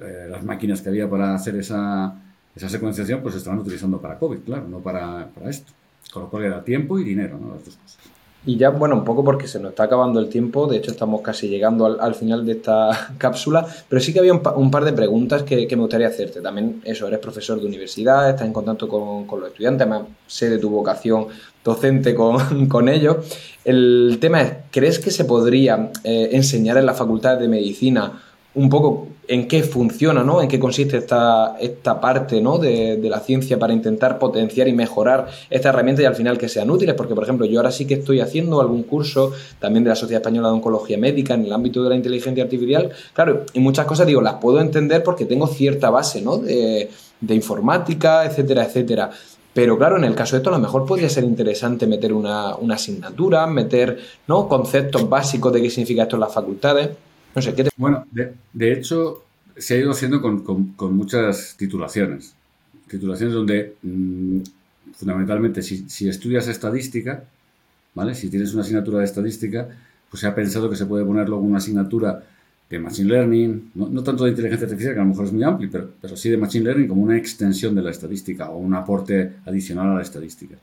eh, 0.01 0.27
las 0.29 0.43
máquinas 0.45 0.83
que 0.83 0.89
había 0.89 1.09
para 1.09 1.35
hacer 1.35 1.57
esa, 1.57 2.15
esa 2.57 2.69
secuenciación 2.69 3.23
pues 3.23 3.35
se 3.35 3.39
estaban 3.39 3.61
utilizando 3.61 4.01
para 4.01 4.19
COVID, 4.19 4.39
claro, 4.41 4.67
no 4.67 4.81
para, 4.81 5.29
para 5.29 5.51
esto. 5.51 5.73
Con 6.13 6.25
lo 6.25 6.31
cual 6.31 6.45
era 6.45 6.65
tiempo 6.65 6.99
y 6.99 7.05
dinero, 7.05 7.39
¿no? 7.41 7.55
Las 7.55 7.65
dos 7.65 7.77
cosas. 7.77 7.99
Y 8.47 8.57
ya, 8.57 8.71
bueno, 8.71 8.95
un 8.95 9.05
poco 9.05 9.23
porque 9.23 9.47
se 9.47 9.61
nos 9.61 9.71
está 9.71 9.85
acabando 9.85 10.19
el 10.19 10.31
tiempo, 10.31 10.67
de 10.67 10.79
hecho 10.79 10.91
estamos 10.91 11.21
casi 11.21 11.49
llegando 11.49 11.85
al, 12.01 12.15
final 12.15 12.47
de 12.47 12.53
esta 12.53 13.15
cápsula, 13.19 13.67
pero 13.89 14.01
sí 14.01 14.15
que 14.15 14.19
había 14.19 14.33
un, 14.33 14.71
par 14.71 14.85
de 14.85 14.95
preguntas 14.95 15.43
que, 15.43 15.69
me 15.71 15.77
gustaría 15.83 16.09
hacerte. 16.09 16.41
También 16.41 16.81
eso, 16.85 17.07
eres 17.07 17.19
profesor 17.19 17.61
de 17.61 17.67
universidad, 17.67 18.31
estás 18.31 18.47
en 18.47 18.53
contacto 18.55 18.89
con, 18.89 19.27
con 19.27 19.41
los 19.41 19.51
estudiantes, 19.51 19.87
además 19.87 20.09
sé 20.27 20.49
de 20.49 20.59
tu 20.59 20.71
vocación 20.71 21.27
docente 21.63 22.15
con, 22.15 22.67
con 22.69 22.89
ellos. 22.89 23.19
El 23.65 24.17
tema 24.21 24.41
es, 24.41 24.53
¿crees 24.71 24.99
que 24.99 25.11
se 25.11 25.27
podría 25.27 25.91
eh, 26.03 26.31
enseñar 26.33 26.79
en 26.79 26.87
la 26.87 26.95
Facultad 26.95 27.39
de 27.39 27.49
Medicina 27.49 28.23
un 28.55 28.69
poco 28.69 29.09
en 29.29 29.47
qué 29.47 29.63
funciona, 29.63 30.25
¿no? 30.25 30.43
En 30.43 30.49
qué 30.49 30.59
consiste 30.59 30.97
esta, 30.97 31.57
esta 31.61 32.01
parte, 32.01 32.41
¿no? 32.41 32.59
De, 32.59 32.99
la 33.03 33.21
ciencia 33.21 33.59
para 33.59 33.73
intentar 33.73 34.19
potenciar 34.19 34.67
y 34.67 34.73
mejorar 34.73 35.29
estas 35.49 35.73
herramientas 35.73 36.03
y 36.03 36.07
al 36.07 36.15
final 36.15 36.37
que 36.37 36.49
sean 36.49 36.71
útiles, 36.71 36.95
porque 36.95 37.15
por 37.15 37.25
ejemplo 37.25 37.47
yo 37.47 37.61
ahora 37.61 37.71
sí 37.71 37.87
que 37.87 37.95
estoy 37.95 38.21
haciendo 38.21 38.61
algún 38.61 38.83
curso 38.83 39.33
también 39.59 39.85
de 39.85 39.91
la 39.91 39.97
Sociedad 39.97 40.21
Española 40.21 40.49
de 40.49 40.55
Oncología 40.55 40.99
Médica 40.99 41.35
en 41.35 41.45
el 41.45 41.53
ámbito 41.53 41.83
de 41.83 41.91
la 41.91 41.97
inteligencia 41.97 42.43
artificial, 42.43 42.91
claro, 43.13 43.45
y 43.53 43.61
muchas 43.61 43.87
cosas 43.87 44.07
digo, 44.07 44.21
las 44.21 44.35
puedo 44.35 44.61
entender 44.61 45.03
porque 45.03 45.25
tengo 45.25 45.47
cierta 45.47 45.91
base, 45.91 46.23
¿no? 46.23 46.39
De, 46.39 46.91
de 47.21 47.35
informática, 47.35 48.25
etcétera, 48.25 48.65
etcétera. 48.65 49.11
Pero 49.53 49.77
claro, 49.77 49.97
en 49.97 50.05
el 50.05 50.15
caso 50.15 50.37
de 50.37 50.39
esto 50.39 50.51
a 50.51 50.53
lo 50.53 50.61
mejor 50.61 50.87
podría 50.87 51.09
ser 51.09 51.25
interesante 51.25 51.87
meter 51.87 52.13
una, 52.13 52.57
asignatura, 52.73 53.47
meter 53.47 53.99
¿no? 54.29 54.49
conceptos 54.49 55.09
básicos 55.09 55.53
de 55.53 55.63
qué 55.63 55.71
significa 55.71 56.05
esto 56.05 56.17
en 56.17 56.21
las 56.21 56.33
facultades. 56.33 56.91
No 57.35 57.43
sé, 57.43 57.55
¿qué 57.55 57.69
Bueno, 57.77 58.07
de, 58.13 58.73
hecho, 58.73 59.25
se 59.57 59.75
ha 59.75 59.79
ido 59.79 59.91
haciendo 59.91 60.21
con, 60.21 60.95
muchas 60.95 61.57
titulaciones. 61.57 62.35
Titulaciones 62.89 63.35
donde, 63.35 63.77
mm, 63.83 64.41
fundamentalmente, 64.95 65.63
si, 65.63 66.09
estudias 66.09 66.49
estadística, 66.49 67.25
¿vale? 67.95 68.15
Si 68.15 68.29
tienes 68.29 68.53
una 68.53 68.63
asignatura 68.63 68.99
de 68.99 69.05
estadística, 69.05 69.69
pues 70.11 70.21
se 70.21 70.27
ha 70.27 70.35
pensado 70.35 70.69
que 70.69 70.77
se 70.77 70.87
puede 70.87 71.05
poner 71.05 71.29
luego 71.29 71.45
una 71.45 71.59
asignatura 71.59 72.25
de 72.69 72.79
Machine 72.79 73.09
Learning, 73.09 73.71
no, 73.75 74.03
tanto 74.03 74.25
de 74.25 74.31
inteligencia 74.31 74.67
artificial, 74.67 74.95
que 74.95 75.01
a 75.01 75.03
lo 75.03 75.11
mejor 75.11 75.27
es 75.27 75.33
muy 75.33 75.43
amplio, 75.43 75.69
pero, 75.71 75.91
pero 76.01 76.17
sí 76.17 76.31
de 76.31 76.37
Machine 76.37 76.65
Learning 76.65 76.89
como 76.89 77.03
una 77.03 77.17
extensión 77.17 77.75
de 77.75 77.83
la 77.83 77.91
estadística 77.91 78.49
o 78.51 78.59
un 78.59 78.75
aporte 78.75 79.33
adicional 79.45 79.89
a 79.91 79.95
la 79.97 80.03
estadística. 80.03 80.57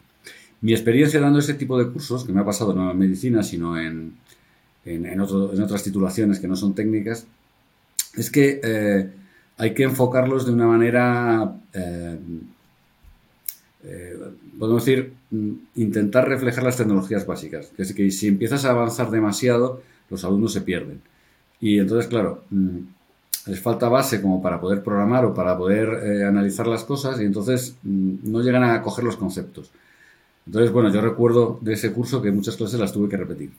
Mi 0.62 0.72
experiencia 0.72 1.20
dando 1.20 1.40
ese 1.40 1.54
tipo 1.54 1.78
de 1.78 1.92
cursos, 1.92 2.26
que 2.26 2.32
me 2.32 2.42
ha 2.42 2.46
pasado 2.46 2.74
no 2.74 2.90
en 2.92 2.98
medicina, 2.98 3.44
sino 3.44 3.78
en, 3.78 4.14
en, 4.88 5.20
otras 5.20 5.84
titulaciones 5.84 6.40
que 6.40 6.48
no 6.48 6.56
son 6.56 6.74
técnicas, 6.74 7.28
es 8.16 8.32
que 8.32 8.62
eh, 8.64 9.10
hay 9.58 9.74
que 9.74 9.84
enfocarlos 9.84 10.46
de 10.46 10.54
una 10.54 10.68
manera, 10.68 11.56
eh, 11.74 12.18
eh, 13.84 14.18
podemos 14.58 14.86
decir, 14.86 15.14
mm, 15.32 15.52
intentar 15.76 16.28
reflejar 16.28 16.64
las 16.64 16.78
tecnologías 16.78 17.26
básicas. 17.26 17.68
Que 17.76 17.84
es 17.84 17.94
que 17.94 18.10
si 18.12 18.28
empiezas 18.28 18.66
a 18.66 18.72
avanzar 18.72 19.12
demasiado, 19.12 19.82
los 20.10 20.24
alumnos 20.24 20.54
se 20.54 20.62
pierden. 20.62 21.02
Y 21.60 21.80
entonces, 21.80 22.08
claro, 22.08 22.44
mm, 22.50 22.80
les 23.48 23.60
falta 23.60 23.90
base 23.90 24.22
como 24.22 24.42
para 24.42 24.60
poder 24.60 24.84
programar 24.84 25.26
o 25.26 25.34
para 25.34 25.58
poder 25.58 26.24
analizar 26.26 26.68
las 26.68 26.84
cosas 26.84 27.20
y 27.22 27.26
entonces 27.26 27.76
mm, 27.84 28.16
no 28.24 28.42
llegan 28.42 28.64
a 28.64 28.82
coger 28.82 29.06
los 29.06 29.18
conceptos. 29.18 29.72
Entonces, 30.46 30.72
bueno, 30.72 30.92
yo 30.94 31.02
recuerdo 31.02 31.60
de 31.62 31.74
ese 31.74 31.92
curso 31.92 32.22
que 32.22 32.32
muchas 32.32 32.56
clases 32.56 32.80
las 32.80 32.94
tuve 32.94 33.10
que 33.10 33.18
repetir. 33.18 33.52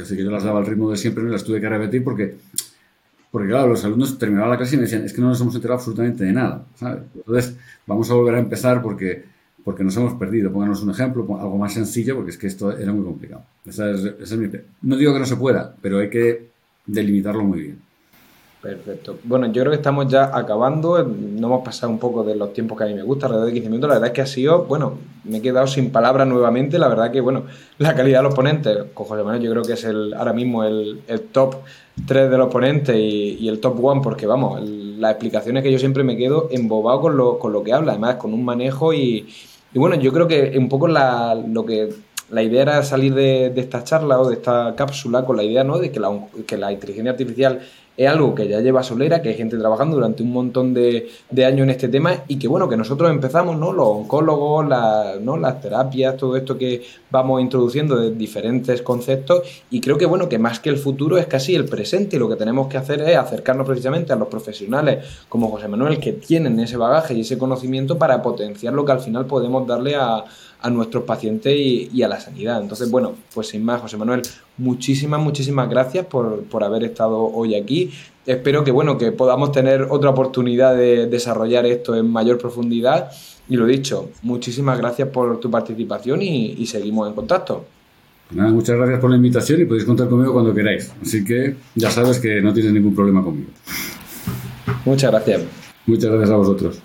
Así 0.00 0.16
que 0.16 0.24
yo 0.24 0.30
las 0.30 0.44
daba 0.44 0.58
al 0.58 0.66
ritmo 0.66 0.90
de 0.90 0.96
siempre 0.96 1.24
y 1.24 1.28
las 1.28 1.44
tuve 1.44 1.60
que 1.60 1.68
repetir 1.68 2.04
porque, 2.04 2.36
porque 3.30 3.48
claro, 3.48 3.68
los 3.68 3.84
alumnos 3.84 4.18
terminaban 4.18 4.50
la 4.50 4.56
clase 4.56 4.74
y 4.74 4.78
me 4.78 4.82
decían, 4.82 5.04
es 5.04 5.12
que 5.12 5.20
no 5.20 5.28
nos 5.28 5.40
hemos 5.40 5.54
enterado 5.54 5.78
absolutamente 5.78 6.24
de 6.24 6.32
nada, 6.32 6.64
Entonces, 7.14 7.56
vamos 7.86 8.10
a 8.10 8.14
volver 8.14 8.34
a 8.34 8.38
empezar 8.38 8.82
porque, 8.82 9.24
porque 9.64 9.84
nos 9.84 9.96
hemos 9.96 10.14
perdido. 10.14 10.52
Pónganos 10.52 10.82
un 10.82 10.90
ejemplo, 10.90 11.22
algo 11.40 11.56
más 11.58 11.72
sencillo, 11.72 12.16
porque 12.16 12.30
es 12.30 12.38
que 12.38 12.46
esto 12.46 12.76
era 12.76 12.92
muy 12.92 13.04
complicado. 13.04 13.44
No 14.82 14.96
digo 14.96 15.12
que 15.12 15.20
no 15.20 15.26
se 15.26 15.36
pueda, 15.36 15.74
pero 15.80 15.98
hay 15.98 16.10
que 16.10 16.50
delimitarlo 16.86 17.42
muy 17.42 17.60
bien. 17.60 17.85
Perfecto. 18.60 19.18
Bueno, 19.22 19.46
yo 19.46 19.62
creo 19.62 19.70
que 19.70 19.76
estamos 19.76 20.08
ya 20.08 20.36
acabando. 20.36 21.02
No 21.04 21.46
hemos 21.46 21.64
pasado 21.64 21.92
un 21.92 21.98
poco 21.98 22.24
de 22.24 22.34
los 22.34 22.52
tiempos 22.52 22.76
que 22.76 22.84
a 22.84 22.86
mí 22.86 22.94
me 22.94 23.02
gusta, 23.02 23.26
alrededor 23.26 23.48
de 23.48 23.52
15 23.52 23.68
minutos. 23.68 23.88
La 23.88 23.94
verdad 23.96 24.08
es 24.08 24.14
que 24.14 24.22
ha 24.22 24.26
sido, 24.26 24.64
bueno, 24.64 24.98
me 25.24 25.38
he 25.38 25.42
quedado 25.42 25.66
sin 25.66 25.90
palabras 25.90 26.26
nuevamente. 26.26 26.78
La 26.78 26.88
verdad 26.88 27.12
que, 27.12 27.20
bueno, 27.20 27.44
la 27.78 27.94
calidad 27.94 28.20
de 28.20 28.22
los 28.24 28.34
ponentes, 28.34 28.76
con 28.94 29.06
José 29.06 29.22
Manuel, 29.22 29.42
yo 29.42 29.50
creo 29.52 29.62
que 29.62 29.74
es 29.74 29.84
el 29.84 30.14
ahora 30.14 30.32
mismo 30.32 30.64
el, 30.64 31.00
top 31.32 31.56
3 32.06 32.30
de 32.30 32.38
los 32.38 32.48
ponentes 32.48 32.96
y, 32.96 33.46
el 33.46 33.60
top 33.60 33.78
1, 33.78 34.02
porque, 34.02 34.26
vamos, 34.26 34.60
las 34.62 35.12
explicaciones 35.12 35.62
que 35.62 35.70
yo 35.70 35.78
siempre 35.78 36.02
me 36.02 36.16
quedo 36.16 36.48
embobado 36.50 37.02
con 37.02 37.16
lo, 37.16 37.38
con 37.38 37.52
lo 37.52 37.62
que 37.62 37.72
habla, 37.72 37.92
además, 37.92 38.16
con 38.16 38.32
un 38.32 38.44
manejo 38.44 38.92
y, 38.92 39.28
bueno, 39.74 39.96
yo 39.96 40.12
creo 40.12 40.26
que 40.26 40.56
un 40.58 40.68
poco 40.68 40.88
la, 40.88 41.34
lo 41.34 41.66
que 41.66 41.90
la 42.30 42.42
idea 42.42 42.62
era 42.62 42.82
salir 42.82 43.14
de, 43.14 43.52
esta 43.54 43.84
charla 43.84 44.18
o 44.18 44.28
de 44.28 44.34
esta 44.34 44.74
cápsula 44.76 45.24
con 45.24 45.36
la 45.36 45.44
idea 45.44 45.62
¿no? 45.62 45.78
de 45.78 45.92
que 45.92 46.00
la, 46.00 46.10
que 46.46 46.56
la 46.56 46.72
inteligencia 46.72 47.12
artificial 47.12 47.60
es 47.96 48.08
algo 48.08 48.34
que 48.34 48.48
ya 48.48 48.60
lleva 48.60 48.82
Solera, 48.82 49.22
que 49.22 49.30
hay 49.30 49.34
gente 49.36 49.56
trabajando 49.56 49.96
durante 49.96 50.22
un 50.22 50.32
montón 50.32 50.74
de, 50.74 51.08
años 51.36 51.64
en 51.64 51.70
este 51.70 51.88
tema 51.88 52.24
y 52.28 52.38
que 52.38 52.48
bueno, 52.48 52.68
que 52.68 52.76
nosotros 52.76 53.10
empezamos, 53.10 53.56
¿no? 53.56 53.72
Los 53.72 53.86
oncólogos, 53.86 54.66
¿no? 55.20 55.36
las 55.36 55.60
terapias, 55.60 56.16
todo 56.16 56.36
esto 56.36 56.58
que 56.58 56.82
vamos 57.10 57.40
introduciendo 57.40 57.96
de 57.96 58.12
diferentes 58.12 58.82
conceptos 58.82 59.42
y 59.70 59.80
creo 59.80 59.96
que 59.96 60.06
bueno, 60.06 60.28
que 60.28 60.38
más 60.38 60.60
que 60.60 60.68
el 60.68 60.76
futuro 60.76 61.18
es 61.18 61.26
casi 61.26 61.54
el 61.54 61.64
presente 61.64 62.16
y 62.16 62.18
lo 62.18 62.28
que 62.28 62.36
tenemos 62.36 62.68
que 62.68 62.76
hacer 62.76 63.00
es 63.02 63.16
acercarnos 63.16 63.66
precisamente 63.66 64.12
a 64.12 64.16
los 64.16 64.28
profesionales 64.28 65.04
como 65.28 65.50
José 65.50 65.68
Manuel 65.68 65.98
que 65.98 66.12
tienen 66.12 66.58
ese 66.60 66.76
bagaje 66.76 67.14
y 67.14 67.22
ese 67.22 67.38
conocimiento 67.38 67.98
para 67.98 68.22
potenciar 68.22 68.74
lo 68.74 68.84
que 68.84 68.92
al 68.92 69.00
final 69.00 69.26
podemos 69.26 69.66
darle 69.66 69.94
a, 69.94 70.24
a 70.60 70.70
nuestros 70.70 71.04
pacientes 71.04 71.54
y, 71.56 72.02
a 72.02 72.08
la 72.08 72.20
sanidad. 72.20 72.60
Entonces, 72.60 72.90
bueno, 72.90 73.14
pues 73.34 73.48
sin 73.48 73.64
más, 73.64 73.80
José 73.80 73.96
Manuel, 73.96 74.22
muchísimas, 74.58 75.20
muchísimas 75.20 75.68
gracias 75.68 76.06
por, 76.06 76.44
haber 76.62 76.84
estado 76.84 77.18
hoy 77.18 77.54
aquí. 77.54 77.90
Espero 78.26 78.64
que, 78.64 78.70
bueno, 78.70 78.98
que 78.98 79.12
podamos 79.12 79.52
tener 79.52 79.86
otra 79.90 80.10
oportunidad 80.10 80.76
de 80.76 81.06
desarrollar 81.06 81.66
esto 81.66 81.94
en 81.96 82.10
mayor 82.10 82.38
profundidad. 82.38 83.10
Y 83.48 83.56
lo 83.56 83.66
dicho, 83.66 84.10
muchísimas 84.22 84.78
gracias 84.78 85.08
por 85.08 85.38
tu 85.38 85.50
participación 85.50 86.22
y, 86.22 86.66
seguimos 86.66 87.08
en 87.08 87.14
contacto. 87.14 87.64
Nada, 88.30 88.50
muchas 88.50 88.76
gracias 88.76 88.98
por 88.98 89.10
la 89.10 89.16
invitación 89.16 89.60
y 89.60 89.64
podéis 89.66 89.84
contar 89.84 90.08
conmigo 90.08 90.32
cuando 90.32 90.52
queráis. 90.52 90.92
Así 91.00 91.24
que 91.24 91.54
ya 91.76 91.90
sabes 91.90 92.18
que 92.18 92.40
no 92.40 92.52
tienes 92.52 92.72
ningún 92.72 92.94
problema 92.94 93.22
conmigo. 93.22 93.50
Muchas 94.84 95.12
gracias. 95.12 95.42
Muchas 95.86 96.10
gracias 96.10 96.30
a 96.30 96.36
vosotros. 96.36 96.82